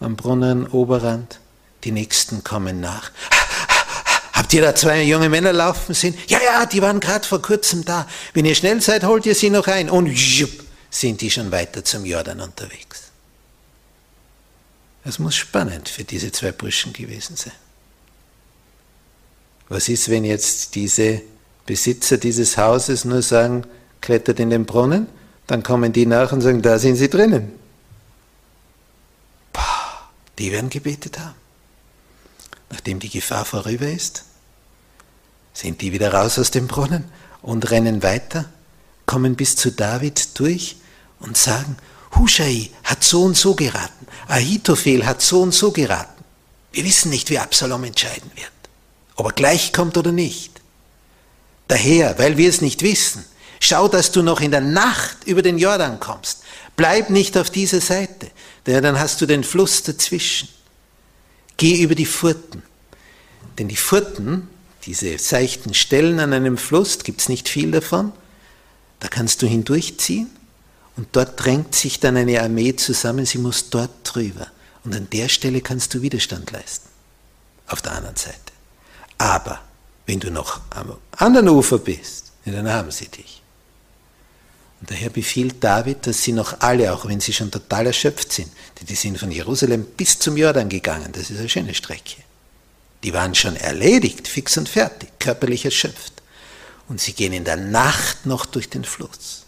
Am 0.00 0.16
Brunnen, 0.16 0.66
Oberrand. 0.66 1.38
Die 1.84 1.92
Nächsten 1.92 2.44
kommen 2.44 2.80
nach. 2.80 3.10
Habt 4.32 4.52
ihr 4.54 4.62
da 4.62 4.74
zwei 4.74 5.02
junge 5.02 5.28
Männer 5.28 5.52
laufen 5.52 5.94
sehen? 5.94 6.16
Ja, 6.28 6.38
ja, 6.42 6.66
die 6.66 6.80
waren 6.80 7.00
gerade 7.00 7.26
vor 7.26 7.42
kurzem 7.42 7.84
da. 7.84 8.08
Wenn 8.34 8.44
ihr 8.44 8.54
schnell 8.54 8.80
seid, 8.80 9.04
holt 9.04 9.26
ihr 9.26 9.34
sie 9.34 9.50
noch 9.50 9.66
ein. 9.66 9.90
Und 9.90 10.06
jupp, 10.06 10.64
sind 10.90 11.20
die 11.20 11.30
schon 11.30 11.50
weiter 11.50 11.84
zum 11.84 12.04
Jordan 12.04 12.40
unterwegs. 12.40 13.02
Es 15.04 15.18
muss 15.18 15.34
spannend 15.34 15.88
für 15.88 16.04
diese 16.04 16.30
zwei 16.30 16.52
Burschen 16.52 16.92
gewesen 16.92 17.36
sein. 17.36 17.52
Was 19.68 19.88
ist, 19.88 20.08
wenn 20.10 20.24
jetzt 20.24 20.74
diese 20.74 21.22
Besitzer 21.66 22.16
dieses 22.18 22.56
Hauses 22.58 23.04
nur 23.04 23.22
sagen, 23.22 23.64
klettert 24.00 24.40
in 24.40 24.50
den 24.50 24.66
Brunnen, 24.66 25.06
dann 25.46 25.62
kommen 25.62 25.92
die 25.92 26.06
nach 26.06 26.32
und 26.32 26.40
sagen, 26.40 26.62
da 26.62 26.78
sind 26.78 26.96
sie 26.96 27.08
drinnen. 27.08 27.52
Boah, 29.52 30.08
die 30.38 30.52
werden 30.52 30.70
gebetet 30.70 31.18
haben. 31.18 31.34
Nachdem 32.70 32.98
die 32.98 33.10
Gefahr 33.10 33.44
vorüber 33.44 33.86
ist, 33.86 34.24
sind 35.52 35.80
die 35.82 35.92
wieder 35.92 36.14
raus 36.14 36.38
aus 36.38 36.50
dem 36.50 36.66
Brunnen 36.66 37.04
und 37.42 37.70
rennen 37.70 38.02
weiter, 38.02 38.46
kommen 39.04 39.36
bis 39.36 39.56
zu 39.56 39.70
David 39.70 40.38
durch 40.38 40.76
und 41.20 41.36
sagen, 41.36 41.76
Hushai 42.16 42.70
hat 42.84 43.04
so 43.04 43.24
und 43.24 43.36
so 43.36 43.54
geraten, 43.54 44.06
Ahitophel 44.28 45.04
hat 45.04 45.20
so 45.20 45.42
und 45.42 45.52
so 45.52 45.70
geraten. 45.70 46.24
Wir 46.72 46.84
wissen 46.84 47.10
nicht, 47.10 47.28
wie 47.28 47.38
Absalom 47.38 47.84
entscheiden 47.84 48.30
wird, 48.34 48.50
ob 49.16 49.26
er 49.26 49.32
gleich 49.32 49.72
kommt 49.72 49.98
oder 49.98 50.12
nicht. 50.12 50.61
Daher, 51.68 52.18
weil 52.18 52.36
wir 52.36 52.48
es 52.48 52.60
nicht 52.60 52.82
wissen, 52.82 53.24
schau, 53.60 53.88
dass 53.88 54.12
du 54.12 54.22
noch 54.22 54.40
in 54.40 54.50
der 54.50 54.60
Nacht 54.60 55.24
über 55.24 55.42
den 55.42 55.58
Jordan 55.58 56.00
kommst. 56.00 56.42
Bleib 56.76 57.10
nicht 57.10 57.36
auf 57.36 57.50
dieser 57.50 57.80
Seite, 57.80 58.30
denn 58.66 58.82
dann 58.82 58.98
hast 58.98 59.20
du 59.20 59.26
den 59.26 59.44
Fluss 59.44 59.82
dazwischen. 59.82 60.48
Geh 61.56 61.82
über 61.82 61.94
die 61.94 62.06
Furten. 62.06 62.62
Denn 63.58 63.68
die 63.68 63.76
Furten, 63.76 64.48
diese 64.84 65.18
seichten 65.18 65.74
Stellen 65.74 66.18
an 66.18 66.32
einem 66.32 66.56
Fluss, 66.56 66.98
gibt 66.98 67.20
es 67.20 67.28
nicht 67.28 67.48
viel 67.48 67.70
davon, 67.70 68.12
da 69.00 69.08
kannst 69.08 69.42
du 69.42 69.46
hindurchziehen 69.46 70.30
und 70.96 71.08
dort 71.12 71.42
drängt 71.42 71.74
sich 71.74 72.00
dann 72.00 72.16
eine 72.16 72.40
Armee 72.42 72.76
zusammen, 72.76 73.26
sie 73.26 73.38
muss 73.38 73.70
dort 73.70 73.90
drüber. 74.04 74.46
Und 74.84 74.94
an 74.94 75.08
der 75.10 75.28
Stelle 75.28 75.60
kannst 75.60 75.94
du 75.94 76.02
Widerstand 76.02 76.50
leisten. 76.50 76.88
Auf 77.66 77.82
der 77.82 77.92
anderen 77.92 78.16
Seite. 78.16 78.38
Aber 79.18 79.60
wenn 80.06 80.20
du 80.20 80.30
noch 80.30 80.60
am 80.70 80.96
anderen 81.12 81.48
Ufer 81.48 81.78
bist, 81.78 82.32
dann 82.44 82.70
haben 82.70 82.90
sie 82.90 83.08
dich. 83.08 83.42
Und 84.80 84.90
daher 84.90 85.10
befiehlt 85.10 85.62
David, 85.62 86.06
dass 86.06 86.22
sie 86.22 86.32
noch 86.32 86.60
alle, 86.60 86.92
auch 86.92 87.06
wenn 87.06 87.20
sie 87.20 87.32
schon 87.32 87.50
total 87.50 87.86
erschöpft 87.86 88.32
sind, 88.32 88.50
die 88.80 88.94
sind 88.96 89.18
von 89.18 89.30
Jerusalem 89.30 89.84
bis 89.96 90.18
zum 90.18 90.36
Jordan 90.36 90.68
gegangen, 90.68 91.12
das 91.12 91.30
ist 91.30 91.38
eine 91.38 91.48
schöne 91.48 91.74
Strecke. 91.74 92.16
Die 93.04 93.12
waren 93.12 93.34
schon 93.34 93.56
erledigt, 93.56 94.26
fix 94.26 94.56
und 94.56 94.68
fertig, 94.68 95.10
körperlich 95.18 95.64
erschöpft. 95.64 96.14
Und 96.88 97.00
sie 97.00 97.12
gehen 97.12 97.32
in 97.32 97.44
der 97.44 97.56
Nacht 97.56 98.26
noch 98.26 98.44
durch 98.44 98.68
den 98.68 98.84
Fluss 98.84 99.42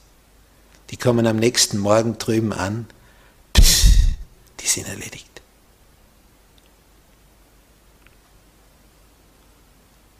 die 0.94 0.96
kommen 0.96 1.26
am 1.26 1.36
nächsten 1.36 1.78
Morgen 1.78 2.18
drüben 2.18 2.52
an, 2.52 2.86
Pff, 3.56 3.86
die 4.60 4.66
sind 4.66 4.86
erledigt. 4.86 5.33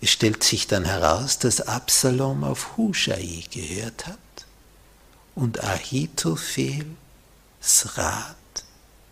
Es 0.05 0.11
stellt 0.11 0.45
sich 0.45 0.67
dann 0.67 0.85
heraus, 0.85 1.39
dass 1.39 1.63
Absalom 1.63 2.45
auf 2.45 2.77
Hushai 2.77 3.43
gehört 3.51 4.07
hat 4.07 4.19
und 5.35 5.65
Ahitophels 5.65 6.85
Rat 7.97 8.37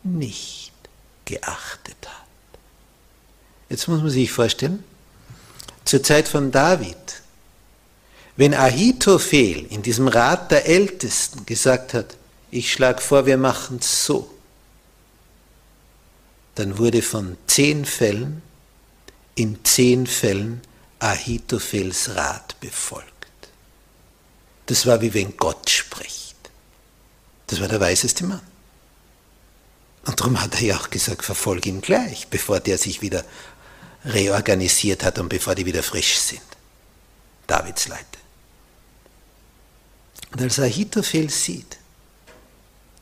nicht 0.03 0.75
geachtet 1.25 1.97
hat. 2.07 2.27
Jetzt 3.71 3.89
muss 3.89 4.03
man 4.03 4.11
sich 4.11 4.31
vorstellen, 4.31 4.85
zur 5.87 6.03
Zeit 6.03 6.29
von 6.29 6.53
David 6.53 7.23
wenn 8.37 8.53
Ahitophel 8.53 9.65
in 9.71 9.81
diesem 9.81 10.09
Rat 10.09 10.51
der 10.51 10.67
Ältesten 10.67 11.47
gesagt 11.47 11.95
hat, 11.95 12.17
ich 12.51 12.71
schlage 12.71 13.01
vor, 13.01 13.25
wir 13.25 13.39
machen 13.39 13.79
es 13.81 14.05
so, 14.05 14.31
dann 16.55 16.77
wurde 16.77 17.01
von 17.01 17.39
zehn 17.47 17.87
Fällen 17.87 18.43
in 19.35 19.65
zehn 19.65 20.07
Fällen 20.07 20.61
Ahitophels 21.03 22.15
Rat 22.15 22.59
befolgt. 22.61 23.09
Das 24.67 24.87
war 24.87 25.01
wie 25.01 25.12
wenn 25.15 25.37
Gott 25.37 25.69
spricht. 25.69 26.37
Das 27.49 27.61
war 27.61 27.69
der 27.69 27.81
weiseste 27.81 28.25
Mann. 28.25 28.41
Und 30.07 30.21
darum 30.21 30.41
hat 30.41 30.55
er 30.55 30.61
ja 30.62 30.77
auch 30.77 30.91
gesagt, 30.91 31.25
verfolge 31.25 31.69
ihn 31.69 31.81
gleich, 31.81 32.29
bevor 32.29 32.61
der 32.61 32.79
sich 32.79 33.03
wieder 33.03 33.25
reorganisiert 34.05 35.05
hat 35.05 35.19
und 35.19 35.29
bevor 35.29 35.55
die 35.55 35.67
wieder 35.67 35.83
frisch 35.83 36.19
sind. 36.19 36.43
Davids 37.47 37.88
Leiter. 37.88 38.07
Und 40.33 40.41
als 40.41 40.59
Ahitophel 40.59 41.31
sieht, 41.31 41.79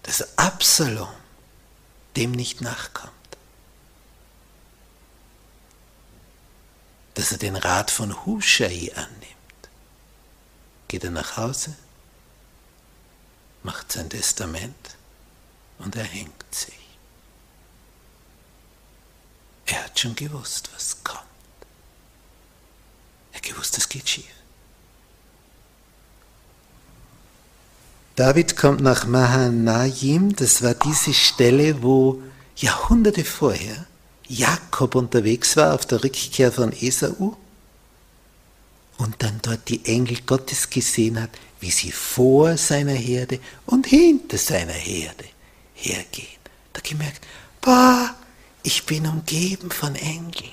dass 0.03 0.39
Absalom 0.39 1.09
dem 2.17 2.33
nicht 2.33 2.61
nachkommt, 2.61 3.13
dass 7.21 7.33
er 7.33 7.39
den 7.39 7.57
Rat 7.57 7.91
von 7.91 8.25
Hushai 8.25 8.91
annimmt, 8.95 9.69
geht 10.89 11.05
er 11.05 11.11
nach 11.11 11.37
Hause, 11.37 11.77
macht 13.63 13.93
sein 13.93 14.09
Testament 14.09 14.97
und 15.81 15.97
er 15.97 16.05
hängt 16.05 16.55
sich. 16.55 16.73
Er 19.67 19.85
hat 19.85 20.01
schon 20.01 20.17
gewusst, 20.17 20.71
was 20.75 21.05
kommt. 21.05 21.21
Er 23.33 23.37
hat 23.37 23.43
gewusst, 23.43 23.77
es 23.77 23.87
geht 23.87 24.09
schief. 24.09 24.25
David 28.17 28.57
kommt 28.57 28.81
nach 28.81 29.05
Mahanaim, 29.05 30.35
das 30.37 30.63
war 30.63 30.73
diese 30.73 31.13
Stelle, 31.13 31.83
wo 31.83 32.23
Jahrhunderte 32.57 33.27
vorher 33.27 33.87
Jakob 34.31 34.95
unterwegs 34.95 35.57
war 35.57 35.75
auf 35.75 35.87
der 35.87 36.05
Rückkehr 36.05 36.53
von 36.53 36.73
Esau 36.73 37.37
und 38.99 39.15
dann 39.19 39.41
dort 39.43 39.69
die 39.69 39.85
Engel 39.85 40.19
Gottes 40.25 40.71
gesehen 40.71 41.21
hat, 41.21 41.31
wie 41.59 41.73
sie 41.73 41.91
vor 41.91 42.57
seiner 42.57 42.93
Herde 42.93 43.41
und 43.67 43.89
hinter 43.89 44.39
seiner 44.39 44.73
Herde 44.73 45.25
hergehen. 45.75 46.39
Da 46.73 46.81
gemerkt, 46.81 47.27
boah, 47.61 48.15
ich 48.63 48.87
bin 48.87 49.05
umgeben 49.09 49.73
von 49.73 49.97
Engeln. 49.97 50.53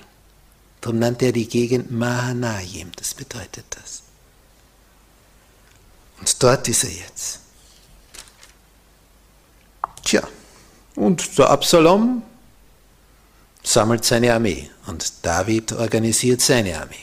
Darum 0.82 0.98
nannte 0.98 1.28
er 1.28 1.32
die 1.32 1.48
Gegend 1.48 1.92
Mahanaim, 1.92 2.92
das 2.96 3.14
bedeutet 3.14 3.66
das. 3.70 4.02
Und 6.20 6.42
dort 6.42 6.68
ist 6.68 6.84
er 6.84 6.92
jetzt. 6.92 7.42
Tja, 10.04 10.28
und 10.96 11.38
der 11.38 11.52
Absalom 11.52 12.24
sammelt 13.68 14.05
seine 14.05 14.34
Armee 14.34 14.70
und 14.86 15.26
David 15.26 15.74
organisiert 15.74 16.41
seine 16.41 16.80
Armee. 16.80 16.95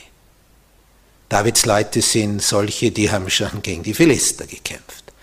Davids 1.29 1.65
Leute 1.65 2.01
sind 2.01 2.41
solche, 2.41 2.91
die 2.91 3.11
haben 3.11 3.29
schon 3.29 3.61
gegen 3.61 3.83
die 3.83 3.93
Philister 3.93 4.47
gekämpft. 4.47 5.13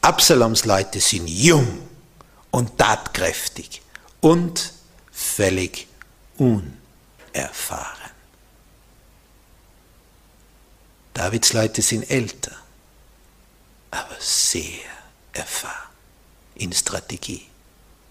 Absaloms 0.00 0.64
Leute 0.64 1.00
sind 1.00 1.26
jung 1.26 1.86
und 2.50 2.78
tatkräftig 2.78 3.82
und 4.20 4.72
völlig 5.12 5.86
unerfahren. 6.38 8.10
Davids 11.12 11.52
Leute 11.52 11.82
sind 11.82 12.10
älter, 12.10 12.56
aber 13.90 14.16
sehr 14.18 14.80
erfahren 15.32 15.90
in 16.54 16.72
Strategie, 16.72 17.46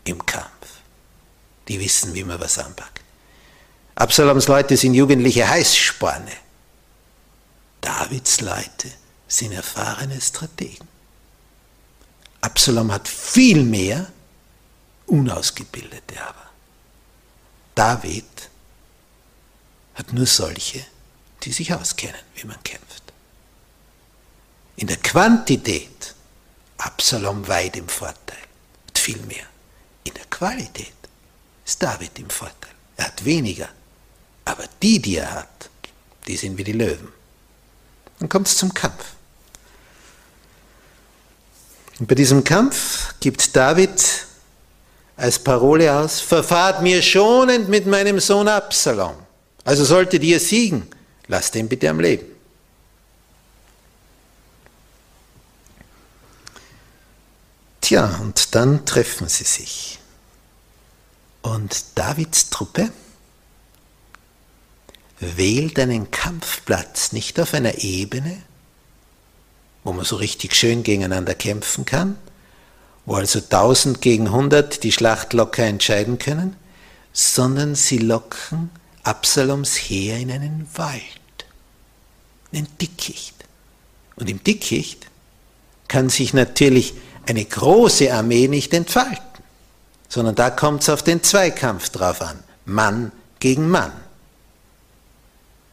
im 0.04 0.24
Kampf. 0.26 0.75
Die 1.68 1.80
wissen, 1.80 2.14
wie 2.14 2.24
man 2.24 2.40
was 2.40 2.58
anpackt. 2.58 3.02
Absaloms 3.96 4.48
Leute 4.48 4.78
sind 4.78 4.94
jugendliche 4.94 5.48
Heißsporne. 5.48 6.32
Davids 7.82 8.42
Leute 8.42 8.92
sind 9.28 9.52
erfahrene 9.52 10.20
Strategen. 10.20 10.88
Absalom 12.42 12.92
hat 12.92 13.08
viel 13.08 13.64
mehr 13.64 14.12
Unausgebildete 15.08 16.20
aber. 16.20 16.50
David 17.76 18.50
hat 19.94 20.14
nur 20.14 20.26
solche, 20.26 20.84
die 21.44 21.52
sich 21.52 21.74
auskennen, 21.74 22.22
wie 22.36 22.48
man 22.48 22.62
kämpft. 22.64 23.04
In 24.78 24.88
der 24.88 24.98
Quantität 24.98 26.16
Absalom 26.78 27.48
weit 27.48 27.78
im 27.78 27.88
Vorteil, 27.88 28.38
hat 28.88 29.00
viel 29.00 29.20
mehr. 29.24 29.46
In 30.04 30.14
der 30.14 30.26
Qualität 30.26 30.95
ist 31.66 31.82
David 31.82 32.18
im 32.20 32.30
Vorteil. 32.30 32.72
Er 32.98 33.08
hat 33.08 33.26
weniger, 33.26 33.70
aber 34.46 34.64
die, 34.82 35.02
die 35.02 35.18
er 35.18 35.34
hat, 35.34 35.70
die 36.28 36.38
sind 36.38 36.58
wie 36.58 36.64
die 36.64 36.72
Löwen. 36.72 37.10
Dann 38.20 38.30
kommt 38.30 38.48
es 38.48 38.58
zum 38.58 38.74
Kampf. 38.74 39.04
Und 42.00 42.08
bei 42.08 42.16
diesem 42.16 42.44
Kampf 42.44 43.16
gibt 43.20 43.56
David 43.56 44.26
als 45.18 45.40
Parole 45.40 45.94
aus, 45.94 46.20
verfahrt 46.20 46.82
mir 46.82 47.02
schonend 47.02 47.70
mit 47.70 47.86
meinem 47.86 48.20
Sohn 48.20 48.48
Absalom. 48.48 49.16
Also 49.64 49.86
solltet 49.86 50.24
ihr 50.24 50.40
siegen, 50.40 50.88
lasst 51.28 51.56
ihn 51.56 51.70
bitte 51.70 51.90
am 51.90 52.00
Leben. 52.00 52.26
Tja, 57.82 58.20
und 58.22 58.54
dann 58.56 58.86
treffen 58.86 59.28
sie 59.28 59.44
sich. 59.44 60.00
Und 61.46 61.86
Davids 61.94 62.50
Truppe 62.50 62.90
wählt 65.20 65.78
einen 65.78 66.10
Kampfplatz 66.10 67.12
nicht 67.12 67.40
auf 67.40 67.54
einer 67.54 67.84
Ebene, 67.84 68.42
wo 69.84 69.94
man 69.94 70.06
so 70.06 70.16
richtig 70.16 70.56
schön 70.56 70.82
gegeneinander 70.82 71.36
kämpfen 71.36 71.86
kann, 71.86 72.18
wo 73.06 73.14
also 73.14 73.38
1000 73.38 74.02
gegen 74.02 74.26
100 74.26 74.84
die 74.84 74.92
Schlacht 74.92 75.34
locker 75.34 75.64
entscheiden 75.64 76.18
können, 76.18 76.56
sondern 77.14 77.76
sie 77.76 78.00
locken 78.00 78.72
Absaloms 79.04 79.76
Heer 79.76 80.18
in 80.18 80.32
einen 80.32 80.68
Wald, 80.74 81.46
in 82.52 82.66
ein 82.66 82.68
Dickicht. 82.82 83.36
Und 84.16 84.32
im 84.32 84.44
Dickicht 84.44 85.06
kann 85.88 86.10
sich 86.10 86.34
natürlich 86.34 86.96
eine 87.28 87.46
große 87.46 88.12
Armee 88.12 88.48
nicht 88.48 88.74
entfalten, 88.74 89.35
sondern 90.16 90.36
da 90.36 90.50
kommt 90.50 90.82
es 90.82 90.88
auf 90.88 91.04
den 91.04 91.22
Zweikampf 91.22 91.90
drauf 91.90 92.22
an, 92.22 92.42
Mann 92.64 93.12
gegen 93.40 93.68
Mann. 93.68 93.92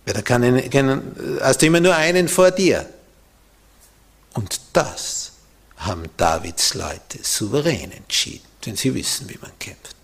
Ja, 0.04 0.14
da 0.14 0.22
kann, 0.22 0.68
kann, 0.68 1.38
hast 1.40 1.62
du 1.62 1.66
immer 1.66 1.78
nur 1.78 1.94
einen 1.94 2.28
vor 2.28 2.50
dir. 2.50 2.84
Und 4.34 4.60
das 4.72 5.30
haben 5.76 6.06
Davids 6.16 6.74
Leute 6.74 7.22
souverän 7.22 7.92
entschieden, 7.92 8.44
denn 8.66 8.74
sie 8.74 8.92
wissen, 8.96 9.28
wie 9.28 9.38
man 9.40 9.52
kämpft. 9.60 9.94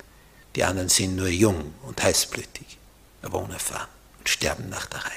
Die 0.54 0.62
anderen 0.62 0.88
sind 0.88 1.16
nur 1.16 1.26
jung 1.26 1.74
und 1.82 2.00
heißblütig, 2.00 2.78
aber 3.22 3.40
unerfahren 3.40 3.88
und 4.20 4.28
sterben 4.28 4.68
nach 4.68 4.86
der 4.86 5.00
Reihe. 5.00 5.12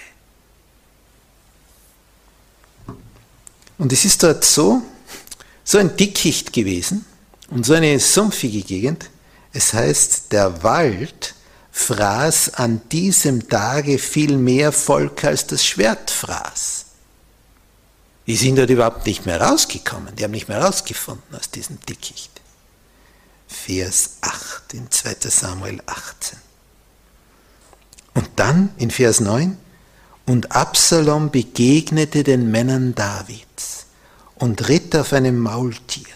Und 3.78 3.94
es 3.94 4.04
ist 4.04 4.24
dort 4.24 4.44
so, 4.44 4.82
so 5.64 5.78
ein 5.78 5.96
Dickicht 5.96 6.54
gewesen 6.54 7.06
und 7.52 7.66
so 7.66 7.74
eine 7.74 8.00
sumpfige 8.00 8.64
Gegend. 8.64 9.10
Es 9.54 9.74
heißt, 9.74 10.32
der 10.32 10.64
Wald 10.64 11.36
fraß 11.72 12.56
an 12.56 12.82
diesem 12.90 13.48
Tage 13.48 14.00
viel 14.00 14.38
mehr 14.38 14.72
Volk 14.72 15.24
als 15.24 15.48
das 15.48 15.66
Schwert 15.66 16.10
fraß. 16.10 16.86
Die 18.28 18.36
sind 18.36 18.58
dort 18.58 18.70
überhaupt 18.70 19.06
nicht 19.06 19.26
mehr 19.26 19.42
rausgekommen, 19.42 20.16
die 20.16 20.24
haben 20.24 20.32
nicht 20.32 20.48
mehr 20.48 20.64
rausgefunden 20.64 21.36
aus 21.36 21.50
diesem 21.50 21.80
Dickicht. 21.82 22.32
Vers 23.48 24.18
8 24.22 24.74
in 24.74 24.90
2 24.90 25.16
Samuel 25.30 25.82
18. 25.86 26.40
Und 28.14 28.30
dann 28.38 28.70
in 28.78 28.92
Vers 28.92 29.20
9, 29.20 29.58
und 30.26 30.52
Absalom 30.56 31.32
begegnete 31.32 32.24
den 32.24 32.52
Männern 32.52 32.96
Davids 32.96 33.88
und 34.36 34.70
ritt 34.70 34.96
auf 34.96 35.14
einem 35.14 35.40
Maultier. 35.40 36.11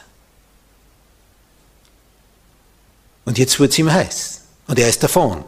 Und 3.35 3.39
jetzt 3.39 3.59
wird 3.59 3.73
es 3.73 3.79
ihm 3.79 3.91
heiß. 3.91 4.41
Und 4.67 4.79
er 4.79 4.87
ist 4.87 5.03
davon. 5.03 5.43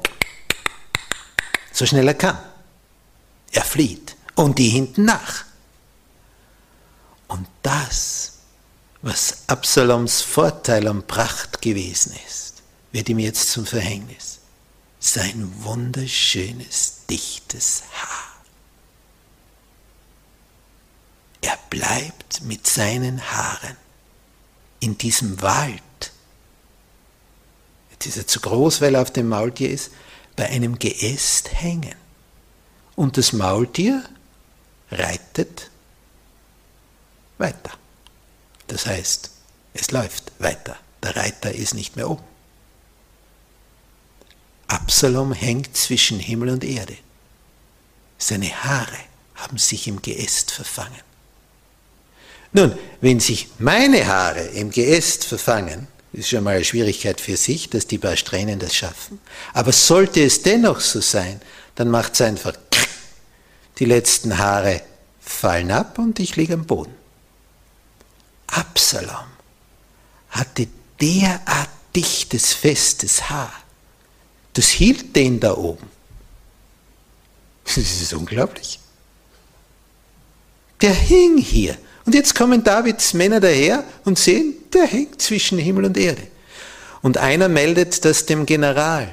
So 1.71 1.85
schnell 1.85 2.05
er 2.05 2.15
kann. 2.15 2.37
Er 3.53 3.63
flieht. 3.63 4.17
Und 4.35 4.59
die 4.59 4.67
hinten 4.67 5.05
nach. 5.05 5.45
Und 7.29 7.47
das, 7.63 8.39
was 9.01 9.43
Absaloms 9.47 10.19
Vorteil 10.21 10.85
und 10.89 11.07
Pracht 11.07 11.61
gewesen 11.61 12.13
ist, 12.27 12.55
wird 12.91 13.07
ihm 13.07 13.19
jetzt 13.19 13.51
zum 13.51 13.65
Verhängnis. 13.65 14.39
Sein 14.99 15.49
wunderschönes, 15.63 17.05
dichtes 17.09 17.83
Haar. 17.93 18.35
Er 21.39 21.57
bleibt 21.69 22.41
mit 22.41 22.67
seinen 22.67 23.21
Haaren 23.31 23.77
in 24.81 24.97
diesem 24.97 25.41
Wald. 25.41 25.81
Jetzt 28.03 28.17
ist 28.17 28.29
zu 28.29 28.39
groß, 28.39 28.81
weil 28.81 28.95
er 28.95 29.01
auf 29.01 29.11
dem 29.11 29.27
Maultier 29.29 29.69
ist, 29.69 29.91
bei 30.35 30.47
einem 30.47 30.77
Geäst 30.77 31.49
hängen. 31.61 31.95
Und 32.95 33.17
das 33.17 33.33
Maultier 33.33 34.03
reitet 34.91 35.69
weiter. 37.37 37.71
Das 38.67 38.85
heißt, 38.85 39.31
es 39.73 39.91
läuft 39.91 40.31
weiter. 40.39 40.77
Der 41.03 41.15
Reiter 41.15 41.53
ist 41.53 41.73
nicht 41.73 41.95
mehr 41.95 42.09
oben. 42.09 42.23
Absalom 44.67 45.31
hängt 45.33 45.75
zwischen 45.77 46.19
Himmel 46.19 46.49
und 46.49 46.63
Erde. 46.63 46.97
Seine 48.17 48.49
Haare 48.63 48.97
haben 49.35 49.57
sich 49.57 49.87
im 49.87 50.01
Geäst 50.01 50.51
verfangen. 50.51 51.01
Nun, 52.51 52.77
wenn 53.01 53.19
sich 53.19 53.49
meine 53.59 54.07
Haare 54.07 54.41
im 54.41 54.71
Geäst 54.71 55.25
verfangen, 55.25 55.87
ist 56.17 56.29
schon 56.29 56.43
mal 56.43 56.55
eine 56.55 56.65
Schwierigkeit 56.65 57.21
für 57.21 57.37
sich, 57.37 57.69
dass 57.69 57.85
die 57.85 57.99
paar 57.99 58.17
Strähnen 58.17 58.57
das 58.57 58.75
schaffen. 58.75 59.19
Aber 59.53 59.71
sollte 59.71 60.23
es 60.23 60.41
dennoch 60.41 60.79
so 60.79 60.99
sein, 60.99 61.39
dann 61.75 61.89
macht 61.91 62.15
es 62.15 62.21
einfach 62.21 62.53
die 63.77 63.85
letzten 63.85 64.39
Haare 64.39 64.81
fallen 65.21 65.69
ab 65.69 65.99
und 65.99 66.19
ich 66.19 66.35
liege 66.35 66.55
am 66.55 66.65
Boden. 66.65 66.95
Absalom 68.47 69.27
hatte 70.31 70.67
derart 70.99 71.69
dichtes, 71.95 72.53
festes 72.53 73.29
Haar. 73.29 73.53
Das 74.53 74.69
hielt 74.69 75.15
den 75.15 75.39
da 75.39 75.55
oben. 75.55 75.87
Das 77.65 77.77
ist 77.77 78.13
unglaublich. 78.13 78.79
Der 80.81 80.93
hing 80.93 81.37
hier. 81.37 81.77
Und 82.05 82.15
jetzt 82.15 82.33
kommen 82.33 82.63
Davids 82.63 83.13
Männer 83.13 83.39
daher 83.39 83.83
und 84.05 84.17
sehen, 84.17 84.56
der 84.73 84.85
hängt 84.85 85.21
zwischen 85.21 85.57
Himmel 85.57 85.85
und 85.85 85.97
Erde. 85.97 86.23
Und 87.01 87.17
einer 87.17 87.47
meldet 87.47 88.03
das 88.05 88.25
dem 88.25 88.45
General 88.45 89.09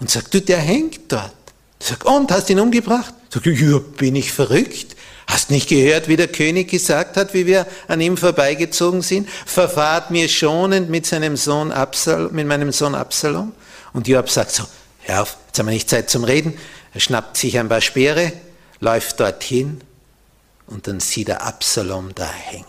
und 0.00 0.10
sagt, 0.10 0.34
du, 0.34 0.40
der 0.40 0.58
hängt 0.58 1.12
dort. 1.12 1.32
Sagt, 1.80 2.04
und, 2.04 2.30
hast 2.30 2.50
ihn 2.50 2.60
umgebracht? 2.60 3.14
Sagt, 3.30 3.46
ja, 3.46 3.78
bin 3.78 4.16
ich 4.16 4.32
verrückt? 4.32 4.96
Hast 5.26 5.50
nicht 5.50 5.68
gehört, 5.68 6.08
wie 6.08 6.16
der 6.16 6.28
König 6.28 6.70
gesagt 6.70 7.16
hat, 7.16 7.34
wie 7.34 7.46
wir 7.46 7.66
an 7.86 8.00
ihm 8.00 8.16
vorbeigezogen 8.16 9.02
sind? 9.02 9.28
Verfahrt 9.46 10.10
mir 10.10 10.28
schonend 10.28 10.88
mit 10.88 11.06
seinem 11.06 11.36
Sohn 11.36 11.70
Absalom, 11.70 12.32
mit 12.32 12.46
meinem 12.46 12.72
Sohn 12.72 12.94
Absalom. 12.94 13.52
Und 13.92 14.08
Joab 14.08 14.30
sagt 14.30 14.52
so, 14.52 14.64
hör 15.02 15.22
auf, 15.22 15.36
jetzt 15.46 15.58
haben 15.58 15.66
wir 15.66 15.72
nicht 15.72 15.90
Zeit 15.90 16.08
zum 16.08 16.24
Reden. 16.24 16.58
Er 16.94 17.00
schnappt 17.00 17.36
sich 17.36 17.58
ein 17.58 17.68
paar 17.68 17.82
Speere, 17.82 18.32
läuft 18.80 19.20
dorthin 19.20 19.82
und 20.66 20.86
dann 20.86 21.00
sieht 21.00 21.28
er 21.28 21.42
Absalom 21.42 22.14
da 22.14 22.28
hängen. 22.30 22.64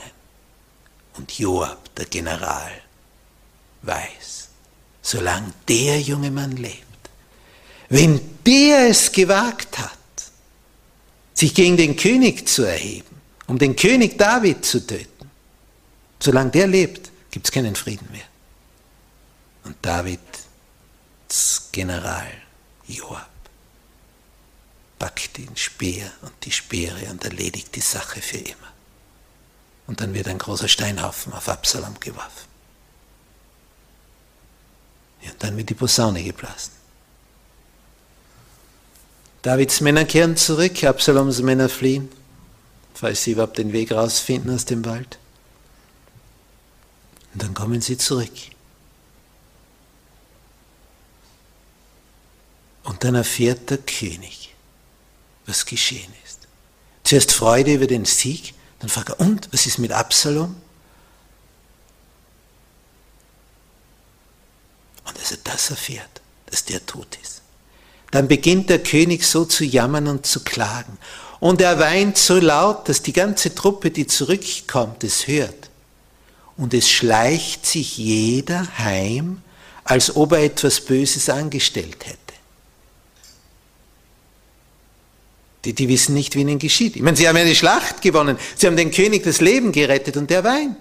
Und 1.17 1.31
Joab, 1.39 1.88
der 1.99 2.07
General, 2.07 2.71
weiß, 3.83 4.49
solange 5.01 5.53
der 5.67 6.01
junge 6.01 6.31
Mann 6.31 6.53
lebt, 6.53 6.85
wenn 7.89 8.19
der 8.45 8.89
es 8.89 9.11
gewagt 9.11 9.77
hat, 9.77 9.97
sich 11.33 11.53
gegen 11.53 11.77
den 11.77 11.95
König 11.95 12.47
zu 12.47 12.63
erheben, 12.63 13.15
um 13.47 13.57
den 13.57 13.75
König 13.75 14.17
David 14.17 14.65
zu 14.65 14.85
töten. 14.85 15.31
Solange 16.19 16.51
der 16.51 16.67
lebt, 16.67 17.09
gibt 17.31 17.47
es 17.47 17.51
keinen 17.51 17.75
Frieden 17.75 18.07
mehr. 18.11 18.25
Und 19.63 19.77
Davids 19.81 20.47
General 21.71 22.31
Joab 22.87 23.29
packt 24.97 25.37
den 25.37 25.55
Speer 25.55 26.11
und 26.21 26.33
die 26.43 26.51
Speere 26.51 27.09
und 27.09 27.23
erledigt 27.23 27.73
die 27.75 27.81
Sache 27.81 28.21
für 28.21 28.37
immer. 28.37 28.68
Und 29.89 30.01
dann 30.01 30.13
wird 30.13 30.27
ein 30.27 30.37
großer 30.37 30.67
Steinhaufen 30.67 31.33
auf 31.33 31.49
Absalom 31.49 31.99
geworfen. 31.99 32.47
Ja, 35.23 35.31
und 35.31 35.41
dann 35.41 35.57
wird 35.57 35.71
die 35.71 35.73
Posaune 35.73 36.23
geblasen. 36.23 36.73
Davids 39.41 39.81
Männer 39.81 40.05
kehren 40.05 40.37
zurück, 40.37 40.83
Absaloms 40.83 41.41
Männer 41.41 41.69
fliehen, 41.69 42.07
falls 42.93 43.23
sie 43.23 43.31
überhaupt 43.31 43.57
den 43.57 43.73
Weg 43.73 43.91
rausfinden 43.91 44.53
aus 44.53 44.65
dem 44.65 44.85
Wald. 44.85 45.17
Und 47.33 47.41
dann 47.41 47.55
kommen 47.55 47.81
sie 47.81 47.97
zurück. 47.97 48.29
Und 52.83 53.03
dann 53.03 53.15
erfährt 53.15 53.71
der 53.71 53.79
König, 53.79 54.53
was 55.47 55.65
geschehen 55.65 56.13
ist. 56.27 56.47
Zuerst 57.03 57.31
Freude 57.31 57.73
über 57.73 57.87
den 57.87 58.05
Sieg, 58.05 58.53
dann 58.79 58.89
fragt 58.89 59.09
er, 59.09 59.19
und, 59.19 59.49
was 59.51 59.65
ist 59.65 59.77
mit 59.77 59.91
Absalom? 59.91 60.55
Und 65.05 65.19
als 65.19 65.31
er 65.31 65.37
das 65.43 65.69
erfährt, 65.69 66.21
dass 66.45 66.65
der 66.65 66.85
tot 66.85 67.17
ist, 67.21 67.41
dann 68.11 68.27
beginnt 68.27 68.69
der 68.69 68.81
König 68.81 69.25
so 69.25 69.45
zu 69.45 69.63
jammern 69.63 70.07
und 70.07 70.25
zu 70.25 70.43
klagen. 70.43 70.97
Und 71.39 71.61
er 71.61 71.79
weint 71.79 72.17
so 72.17 72.39
laut, 72.39 72.89
dass 72.89 73.01
die 73.01 73.13
ganze 73.13 73.53
Truppe, 73.53 73.91
die 73.91 74.07
zurückkommt, 74.07 75.03
es 75.03 75.27
hört. 75.27 75.69
Und 76.57 76.73
es 76.73 76.89
schleicht 76.89 77.65
sich 77.65 77.97
jeder 77.97 78.67
heim, 78.77 79.41
als 79.83 80.15
ob 80.15 80.33
er 80.33 80.43
etwas 80.43 80.81
Böses 80.81 81.29
angestellt 81.29 82.05
hätte. 82.05 82.28
Die, 85.65 85.73
die 85.73 85.89
wissen 85.89 86.13
nicht, 86.13 86.35
wie 86.35 86.41
ihnen 86.41 86.59
geschieht. 86.59 86.95
Ich 86.95 87.01
meine, 87.01 87.17
sie 87.17 87.27
haben 87.27 87.35
eine 87.35 87.53
Schlacht 87.53 88.01
gewonnen, 88.01 88.37
sie 88.55 88.67
haben 88.67 88.77
den 88.77 88.91
König 88.91 89.23
das 89.23 89.41
Leben 89.41 89.71
gerettet 89.71 90.15
und 90.15 90.29
der 90.29 90.43
weint. 90.43 90.77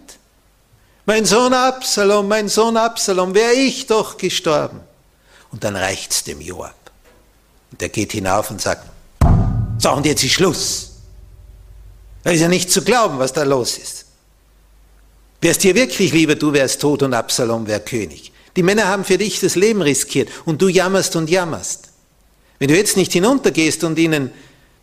Mein 1.04 1.24
Sohn 1.24 1.54
Absalom, 1.54 2.28
mein 2.28 2.48
Sohn 2.48 2.76
Absalom, 2.76 3.34
wäre 3.34 3.54
ich 3.54 3.86
doch 3.86 4.18
gestorben. 4.18 4.80
Und 5.50 5.64
dann 5.64 5.74
reicht's 5.74 6.22
dem 6.22 6.40
Joab. 6.40 6.74
Und 7.70 7.80
der 7.80 7.88
geht 7.88 8.12
hinauf 8.12 8.50
und 8.50 8.60
sagt, 8.60 8.86
so 9.78 9.92
und 9.92 10.06
jetzt 10.06 10.22
ist 10.22 10.32
Schluss. 10.32 10.90
Da 12.22 12.30
ist 12.30 12.40
ja 12.40 12.48
nicht 12.48 12.70
zu 12.70 12.82
glauben, 12.82 13.18
was 13.18 13.32
da 13.32 13.42
los 13.44 13.78
ist. 13.78 14.04
Wärst 15.40 15.62
dir 15.62 15.74
wirklich 15.74 16.12
lieber, 16.12 16.34
du 16.34 16.52
wärst 16.52 16.80
tot 16.80 17.02
und 17.02 17.14
Absalom 17.14 17.66
wär 17.66 17.80
König. 17.80 18.32
Die 18.56 18.62
Männer 18.62 18.88
haben 18.88 19.04
für 19.04 19.18
dich 19.18 19.40
das 19.40 19.54
Leben 19.54 19.82
riskiert 19.82 20.28
und 20.44 20.60
du 20.60 20.68
jammerst 20.68 21.14
und 21.16 21.30
jammerst. 21.30 21.88
Wenn 22.58 22.68
du 22.68 22.76
jetzt 22.76 22.96
nicht 22.96 23.12
hinuntergehst 23.12 23.84
und 23.84 23.98
ihnen 23.98 24.32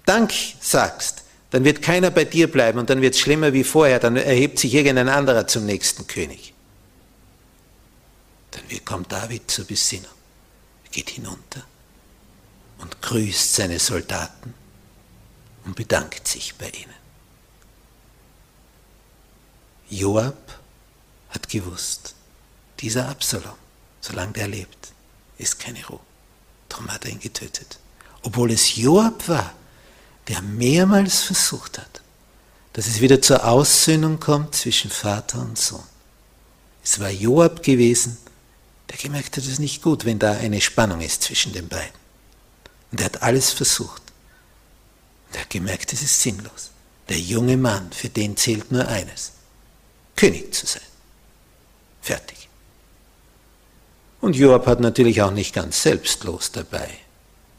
Dank 0.05 0.33
sagst, 0.61 1.23
dann 1.51 1.63
wird 1.63 1.81
keiner 1.81 2.11
bei 2.11 2.25
dir 2.25 2.51
bleiben 2.51 2.79
und 2.79 2.89
dann 2.89 3.01
wird 3.01 3.15
es 3.15 3.19
schlimmer 3.19 3.53
wie 3.53 3.63
vorher, 3.63 3.99
dann 3.99 4.17
erhebt 4.17 4.59
sich 4.59 4.73
irgendein 4.73 5.09
anderer 5.09 5.47
zum 5.47 5.65
nächsten 5.65 6.05
König. 6.07 6.53
Dann 8.51 8.85
kommt 8.85 9.11
David 9.11 9.49
zur 9.49 9.65
Besinnung, 9.65 10.11
geht 10.91 11.09
hinunter 11.09 11.63
und 12.77 13.01
grüßt 13.01 13.55
seine 13.55 13.79
Soldaten 13.79 14.53
und 15.65 15.75
bedankt 15.75 16.27
sich 16.27 16.55
bei 16.55 16.69
ihnen. 16.69 16.93
Joab 19.89 20.59
hat 21.29 21.49
gewusst, 21.49 22.15
dieser 22.79 23.07
Absalom, 23.09 23.55
solange 24.01 24.33
der 24.33 24.47
lebt, 24.47 24.91
ist 25.37 25.59
keine 25.59 25.85
Ruhe. 25.85 25.99
Darum 26.69 26.91
hat 26.91 27.05
er 27.05 27.11
ihn 27.11 27.19
getötet. 27.19 27.79
Obwohl 28.23 28.51
es 28.51 28.75
Joab 28.75 29.27
war, 29.27 29.53
der 30.27 30.41
mehrmals 30.41 31.21
versucht 31.21 31.77
hat, 31.77 32.01
dass 32.73 32.87
es 32.87 33.01
wieder 33.01 33.21
zur 33.21 33.45
Aussöhnung 33.45 34.19
kommt 34.19 34.55
zwischen 34.55 34.89
Vater 34.89 35.39
und 35.39 35.57
Sohn. 35.57 35.83
Es 36.83 36.99
war 36.99 37.09
Joab 37.09 37.63
gewesen, 37.63 38.17
der 38.89 38.97
gemerkt 38.97 39.37
hat, 39.37 39.43
es 39.43 39.49
ist 39.49 39.59
nicht 39.59 39.81
gut, 39.81 40.05
wenn 40.05 40.19
da 40.19 40.33
eine 40.33 40.61
Spannung 40.61 41.01
ist 41.01 41.23
zwischen 41.23 41.53
den 41.53 41.67
beiden. 41.67 41.95
Und 42.91 42.99
er 42.99 43.05
hat 43.05 43.23
alles 43.23 43.51
versucht. 43.51 44.01
Und 45.27 45.35
er 45.35 45.41
hat 45.41 45.49
gemerkt, 45.49 45.93
es 45.93 46.01
ist 46.01 46.21
sinnlos. 46.21 46.71
Der 47.09 47.19
junge 47.19 47.57
Mann, 47.57 47.91
für 47.91 48.09
den 48.09 48.37
zählt 48.37 48.71
nur 48.71 48.87
eines, 48.87 49.31
König 50.15 50.53
zu 50.53 50.65
sein. 50.65 50.81
Fertig. 52.01 52.49
Und 54.21 54.35
Joab 54.35 54.65
hat 54.67 54.79
natürlich 54.79 55.21
auch 55.21 55.31
nicht 55.31 55.53
ganz 55.53 55.81
selbstlos 55.81 56.51
dabei 56.51 56.89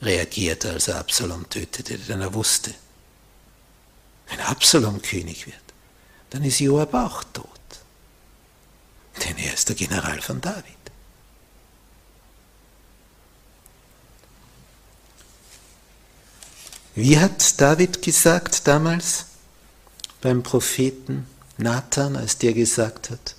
reagierte, 0.02 0.70
als 0.70 0.88
er 0.88 0.98
Absalom 0.98 1.48
tötete, 1.48 1.98
denn 1.98 2.20
er 2.20 2.34
wusste, 2.34 2.74
wenn 4.28 4.40
Absalom 4.40 5.00
König 5.00 5.46
wird, 5.46 5.56
dann 6.30 6.42
ist 6.42 6.60
Joab 6.60 6.94
auch 6.94 7.24
tot. 7.24 7.48
Denn 9.24 9.38
er 9.38 9.54
ist 9.54 9.68
der 9.68 9.76
General 9.76 10.20
von 10.20 10.40
David. 10.40 10.64
Wie 16.94 17.18
hat 17.18 17.60
David 17.60 18.00
gesagt 18.02 18.66
damals 18.66 19.26
beim 20.22 20.42
Propheten 20.42 21.26
Nathan, 21.58 22.16
als 22.16 22.38
der 22.38 22.52
gesagt 22.54 23.10
hat, 23.10 23.34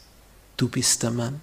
du 0.57 0.69
bist 0.69 1.03
der 1.03 1.11
Mann? 1.11 1.41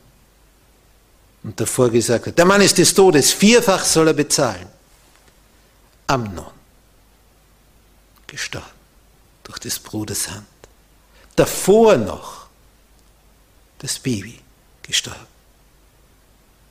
Und 1.43 1.61
davor 1.61 1.91
gesagt 1.91 2.29
hat, 2.29 2.39
der 2.39 2.45
Mann 2.45 2.61
ist 2.61 2.79
des 2.79 2.95
Todes, 2.95 3.33
vierfach 3.33 3.85
soll 3.85 4.09
er 4.09 4.15
bezahlen. 4.15 4.69
Amnon 6.07 6.53
gestorben 8.27 8.67
durch 9.45 9.59
des 9.59 9.79
Bruders 9.79 10.31
Hand. 10.31 10.47
Davor 11.37 11.97
noch 11.97 12.49
das 13.79 13.99
Baby 13.99 14.41
gestorben 14.83 15.27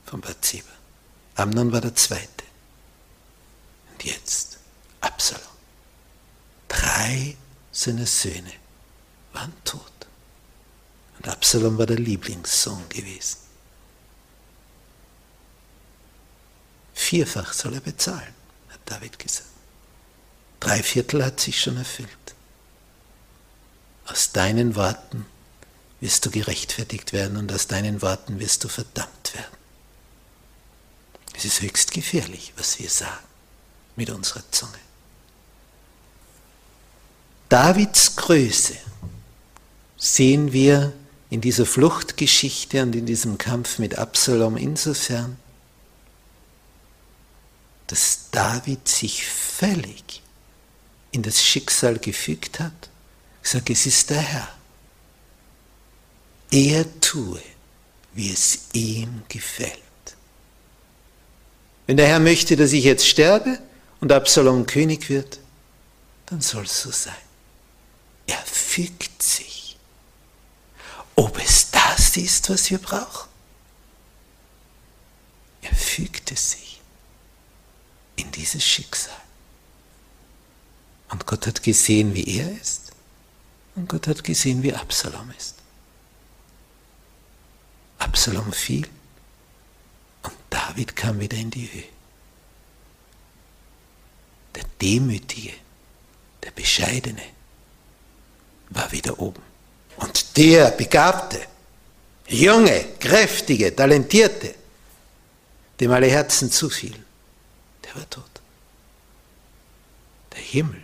von 0.06 0.22
Bathseba. 0.22 0.72
Amnon 1.36 1.72
war 1.72 1.82
der 1.82 1.96
Zweite. 1.96 2.44
Und 3.92 4.04
jetzt 4.04 4.58
Absalom. 5.02 5.44
Drei 6.68 7.36
seiner 7.72 8.06
Söhne 8.06 8.54
waren 9.34 9.54
tot. 9.64 9.82
Und 11.18 11.28
Absalom 11.28 11.78
war 11.78 11.86
der 11.86 12.00
Lieblingssohn 12.00 12.88
gewesen. 12.90 13.38
Vierfach 16.94 17.54
soll 17.54 17.74
er 17.74 17.82
bezahlen. 17.82 18.43
David 18.86 19.20
gesagt. 19.20 19.50
Drei 20.60 20.82
Viertel 20.82 21.24
hat 21.26 21.40
sich 21.40 21.62
schon 21.62 21.78
erfüllt. 21.78 22.10
Aus 24.06 24.32
deinen 24.32 24.76
Worten 24.76 25.26
wirst 26.00 26.26
du 26.26 26.32
gerechtfertigt 26.32 27.14
werden 27.14 27.38
und 27.38 27.52
aus 27.52 27.68
deinen 27.68 28.02
Worten 28.02 28.40
wirst 28.40 28.64
du 28.64 28.68
verdammt 28.68 29.34
werden. 29.34 29.58
Es 31.36 31.46
ist 31.46 31.62
höchst 31.62 31.92
gefährlich, 31.92 32.54
was 32.58 32.80
wir 32.80 32.90
sagen 32.90 33.24
mit 33.96 34.10
unserer 34.10 34.44
Zunge. 34.52 34.80
Davids 37.50 38.16
Größe 38.16 38.76
sehen 39.98 40.54
wir 40.54 40.94
in 41.30 41.42
dieser 41.42 41.66
Fluchtgeschichte 41.66 42.82
und 42.84 42.96
in 42.96 43.06
diesem 43.06 43.38
Kampf 43.38 43.80
mit 43.80 43.98
Absalom 43.98 44.58
insofern, 44.58 45.38
dass 47.94 48.32
David 48.32 48.88
sich 48.88 49.24
völlig 49.24 50.24
in 51.12 51.22
das 51.22 51.44
Schicksal 51.44 52.00
gefügt 52.00 52.60
hat. 52.60 52.90
Ich 53.44 53.52
sage, 53.52 53.72
es 53.72 53.86
ist 53.86 54.10
der 54.10 54.20
Herr. 54.20 54.48
Er 56.50 57.00
tue, 57.02 57.40
wie 58.14 58.34
es 58.34 58.62
ihm 58.74 59.22
gefällt. 59.28 59.78
Wenn 61.86 61.98
der 61.98 62.08
Herr 62.08 62.20
möchte, 62.20 62.56
dass 62.56 62.74
ich 62.74 62.84
jetzt 62.84 63.08
sterbe 63.08 63.60
und 64.00 64.12
Absalom 64.12 64.66
König 64.66 65.10
wird, 65.10 65.38
dann 66.26 66.42
soll 66.42 66.64
es 66.64 66.82
so 66.82 66.90
sein. 66.90 67.14
Er 68.26 68.42
fügt 68.44 69.22
sich. 69.22 69.78
Ob 71.14 71.38
es 71.38 71.70
das 71.70 72.18
ist, 72.18 72.50
was 72.50 72.72
wir 72.72 72.80
brauchen? 72.80 73.30
Er 75.62 75.76
fügte 75.76 76.36
sich 76.36 76.63
in 78.16 78.32
dieses 78.32 78.64
Schicksal. 78.64 79.16
Und 81.10 81.26
Gott 81.26 81.48
hat 81.48 81.62
gesehen, 81.62 82.14
wie 82.14 82.40
er 82.40 82.52
ist. 82.52 82.92
Und 83.76 83.88
Gott 83.90 84.08
hat 84.08 84.24
gesehen, 84.24 84.64
wie 84.64 84.74
Absalom 84.74 85.32
ist. 85.38 85.56
Absalom 88.00 88.52
fiel 88.52 88.88
und 90.24 90.34
David 90.50 90.96
kam 90.96 91.20
wieder 91.20 91.38
in 91.38 91.50
die 91.50 91.72
Höhe. 91.72 91.84
Der 94.56 94.64
Demütige, 94.82 95.54
der 96.44 96.52
Bescheidene 96.52 97.24
war 98.70 98.92
wieder 98.92 99.20
oben. 99.20 99.42
Und 99.98 100.38
der 100.38 100.72
Begabte, 100.72 101.40
Junge, 102.28 102.86
Kräftige, 103.00 103.76
Talentierte, 103.76 104.56
dem 105.80 105.92
alle 105.92 106.08
Herzen 106.08 106.52
zufielen, 106.52 107.04
er 107.96 108.10
tot. 108.10 108.42
Der 110.34 110.42
Himmel 110.42 110.82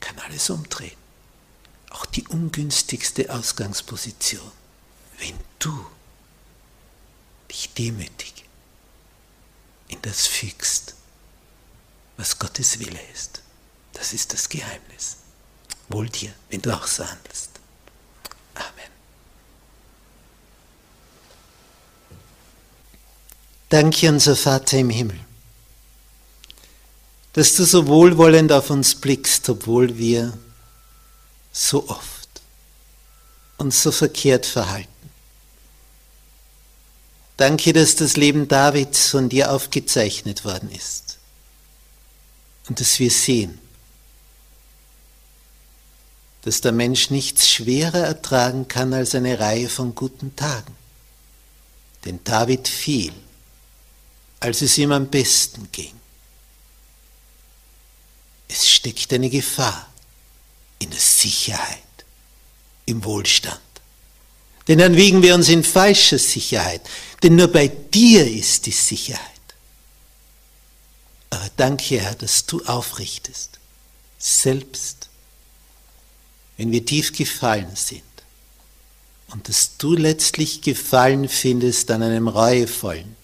kann 0.00 0.18
alles 0.20 0.50
umdrehen. 0.50 0.96
Auch 1.90 2.06
die 2.06 2.26
ungünstigste 2.28 3.32
Ausgangsposition. 3.32 4.52
Wenn 5.18 5.38
du 5.58 5.86
dich 7.50 7.74
demütig 7.74 8.44
in 9.88 10.00
das 10.02 10.26
fügst, 10.26 10.94
was 12.16 12.38
Gottes 12.38 12.78
Wille 12.78 13.00
ist. 13.12 13.42
Das 13.92 14.12
ist 14.12 14.32
das 14.32 14.48
Geheimnis. 14.48 15.16
Wohl 15.88 16.08
dir, 16.08 16.32
wenn 16.48 16.62
du 16.62 16.72
auch 16.72 16.86
so 16.86 17.04
handelst. 17.04 17.50
Amen. 18.54 18.90
Danke, 23.68 24.08
unser 24.08 24.36
Vater 24.36 24.78
im 24.78 24.90
Himmel, 24.90 25.18
dass 27.32 27.54
du 27.54 27.64
so 27.64 27.86
wohlwollend 27.86 28.52
auf 28.52 28.70
uns 28.70 28.94
blickst, 28.94 29.48
obwohl 29.48 29.96
wir 29.96 30.36
so 31.52 31.88
oft 31.88 32.28
uns 33.58 33.82
so 33.82 33.92
verkehrt 33.92 34.46
verhalten. 34.46 34.88
Danke, 37.36 37.72
dass 37.72 37.96
das 37.96 38.16
Leben 38.16 38.48
Davids 38.48 39.08
von 39.08 39.28
dir 39.28 39.52
aufgezeichnet 39.52 40.44
worden 40.44 40.70
ist 40.70 41.18
und 42.68 42.80
dass 42.80 42.98
wir 42.98 43.10
sehen, 43.10 43.58
dass 46.42 46.60
der 46.60 46.72
Mensch 46.72 47.10
nichts 47.10 47.48
schwerer 47.48 47.98
ertragen 47.98 48.68
kann 48.68 48.94
als 48.94 49.14
eine 49.14 49.38
Reihe 49.38 49.68
von 49.68 49.94
guten 49.94 50.34
Tagen. 50.36 50.74
Denn 52.04 52.20
David 52.24 52.66
fiel, 52.66 53.12
als 54.40 54.62
es 54.62 54.78
ihm 54.78 54.92
am 54.92 55.08
besten 55.08 55.68
ging. 55.70 55.99
Es 58.52 58.68
steckt 58.68 59.12
eine 59.12 59.30
Gefahr 59.30 59.88
in 60.80 60.90
der 60.90 61.00
Sicherheit, 61.00 61.78
im 62.86 63.04
Wohlstand. 63.04 63.60
Denn 64.66 64.78
dann 64.78 64.96
wiegen 64.96 65.22
wir 65.22 65.34
uns 65.34 65.48
in 65.48 65.62
falscher 65.62 66.18
Sicherheit, 66.18 66.82
denn 67.22 67.36
nur 67.36 67.48
bei 67.48 67.68
dir 67.68 68.26
ist 68.26 68.66
die 68.66 68.72
Sicherheit. 68.72 69.24
Aber 71.30 71.48
danke, 71.56 72.00
Herr, 72.00 72.14
dass 72.14 72.46
du 72.46 72.64
aufrichtest, 72.64 73.58
selbst 74.18 75.08
wenn 76.56 76.72
wir 76.72 76.84
tief 76.84 77.12
gefallen 77.12 77.74
sind 77.74 78.02
und 79.28 79.48
dass 79.48 79.76
du 79.78 79.94
letztlich 79.94 80.60
Gefallen 80.60 81.28
findest 81.28 81.90
an 81.90 82.02
einem 82.02 82.26
reuevollen, 82.28 83.16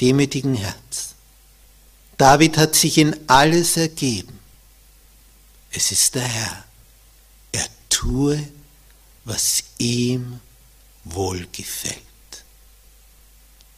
demütigen 0.00 0.54
Herz. 0.54 1.11
David 2.18 2.56
hat 2.56 2.74
sich 2.74 2.98
in 2.98 3.28
alles 3.28 3.76
ergeben. 3.76 4.38
Es 5.70 5.90
ist 5.92 6.14
der 6.14 6.22
Herr. 6.22 6.64
Er 7.52 7.66
tue, 7.88 8.48
was 9.24 9.64
ihm 9.78 10.40
wohlgefällt. 11.04 11.96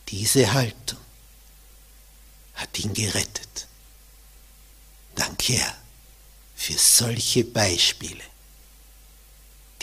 Diese 0.09 0.53
Haltung 0.53 0.99
hat 2.55 2.79
ihn 2.79 2.93
gerettet. 2.93 3.67
Danke, 5.15 5.55
Herr, 5.55 5.77
für 6.57 6.77
solche 6.79 7.45
Beispiele 7.45 8.25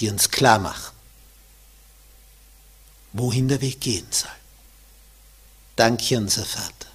die 0.02 0.10
uns 0.10 0.30
klar 0.30 0.58
machen, 0.58 0.96
wohin 3.14 3.48
der 3.48 3.62
Weg 3.62 3.80
gehen 3.80 4.08
soll. 4.10 4.32
Danke, 5.76 6.18
unser 6.18 6.44
Vater, 6.44 6.91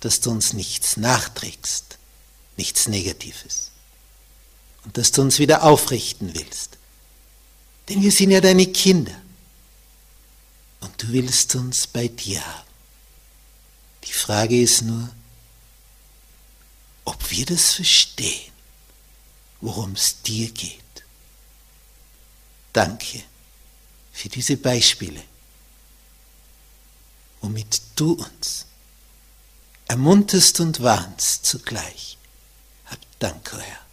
dass 0.00 0.20
du 0.20 0.30
uns 0.30 0.52
nichts 0.52 0.96
nachträgst, 0.96 1.98
nichts 2.56 2.88
Negatives 2.88 3.70
und 4.84 4.96
dass 4.96 5.12
du 5.12 5.22
uns 5.22 5.38
wieder 5.38 5.62
aufrichten 5.62 6.34
willst. 6.34 6.78
Denn 7.88 8.02
wir 8.02 8.12
sind 8.12 8.30
ja 8.30 8.40
deine 8.40 8.66
Kinder 8.66 9.14
und 10.80 11.02
du 11.02 11.08
willst 11.08 11.54
uns 11.54 11.86
bei 11.86 12.08
dir 12.08 12.44
haben. 12.44 12.68
Die 14.04 14.12
Frage 14.12 14.60
ist 14.60 14.82
nur, 14.82 15.10
ob 17.04 17.30
wir 17.30 17.44
das 17.44 17.74
verstehen, 17.74 18.52
worum 19.60 19.92
es 19.92 20.22
dir 20.22 20.50
geht. 20.50 20.80
Danke 22.72 23.22
für 24.12 24.28
diese 24.28 24.56
Beispiele, 24.56 25.22
womit 27.40 27.82
du 27.96 28.12
uns 28.12 28.66
ermunterst 29.90 30.60
und 30.60 30.82
warnst 30.84 31.44
zugleich. 31.44 32.16
Hab 32.86 33.00
Dank, 33.18 33.50
Herr. 33.52 33.89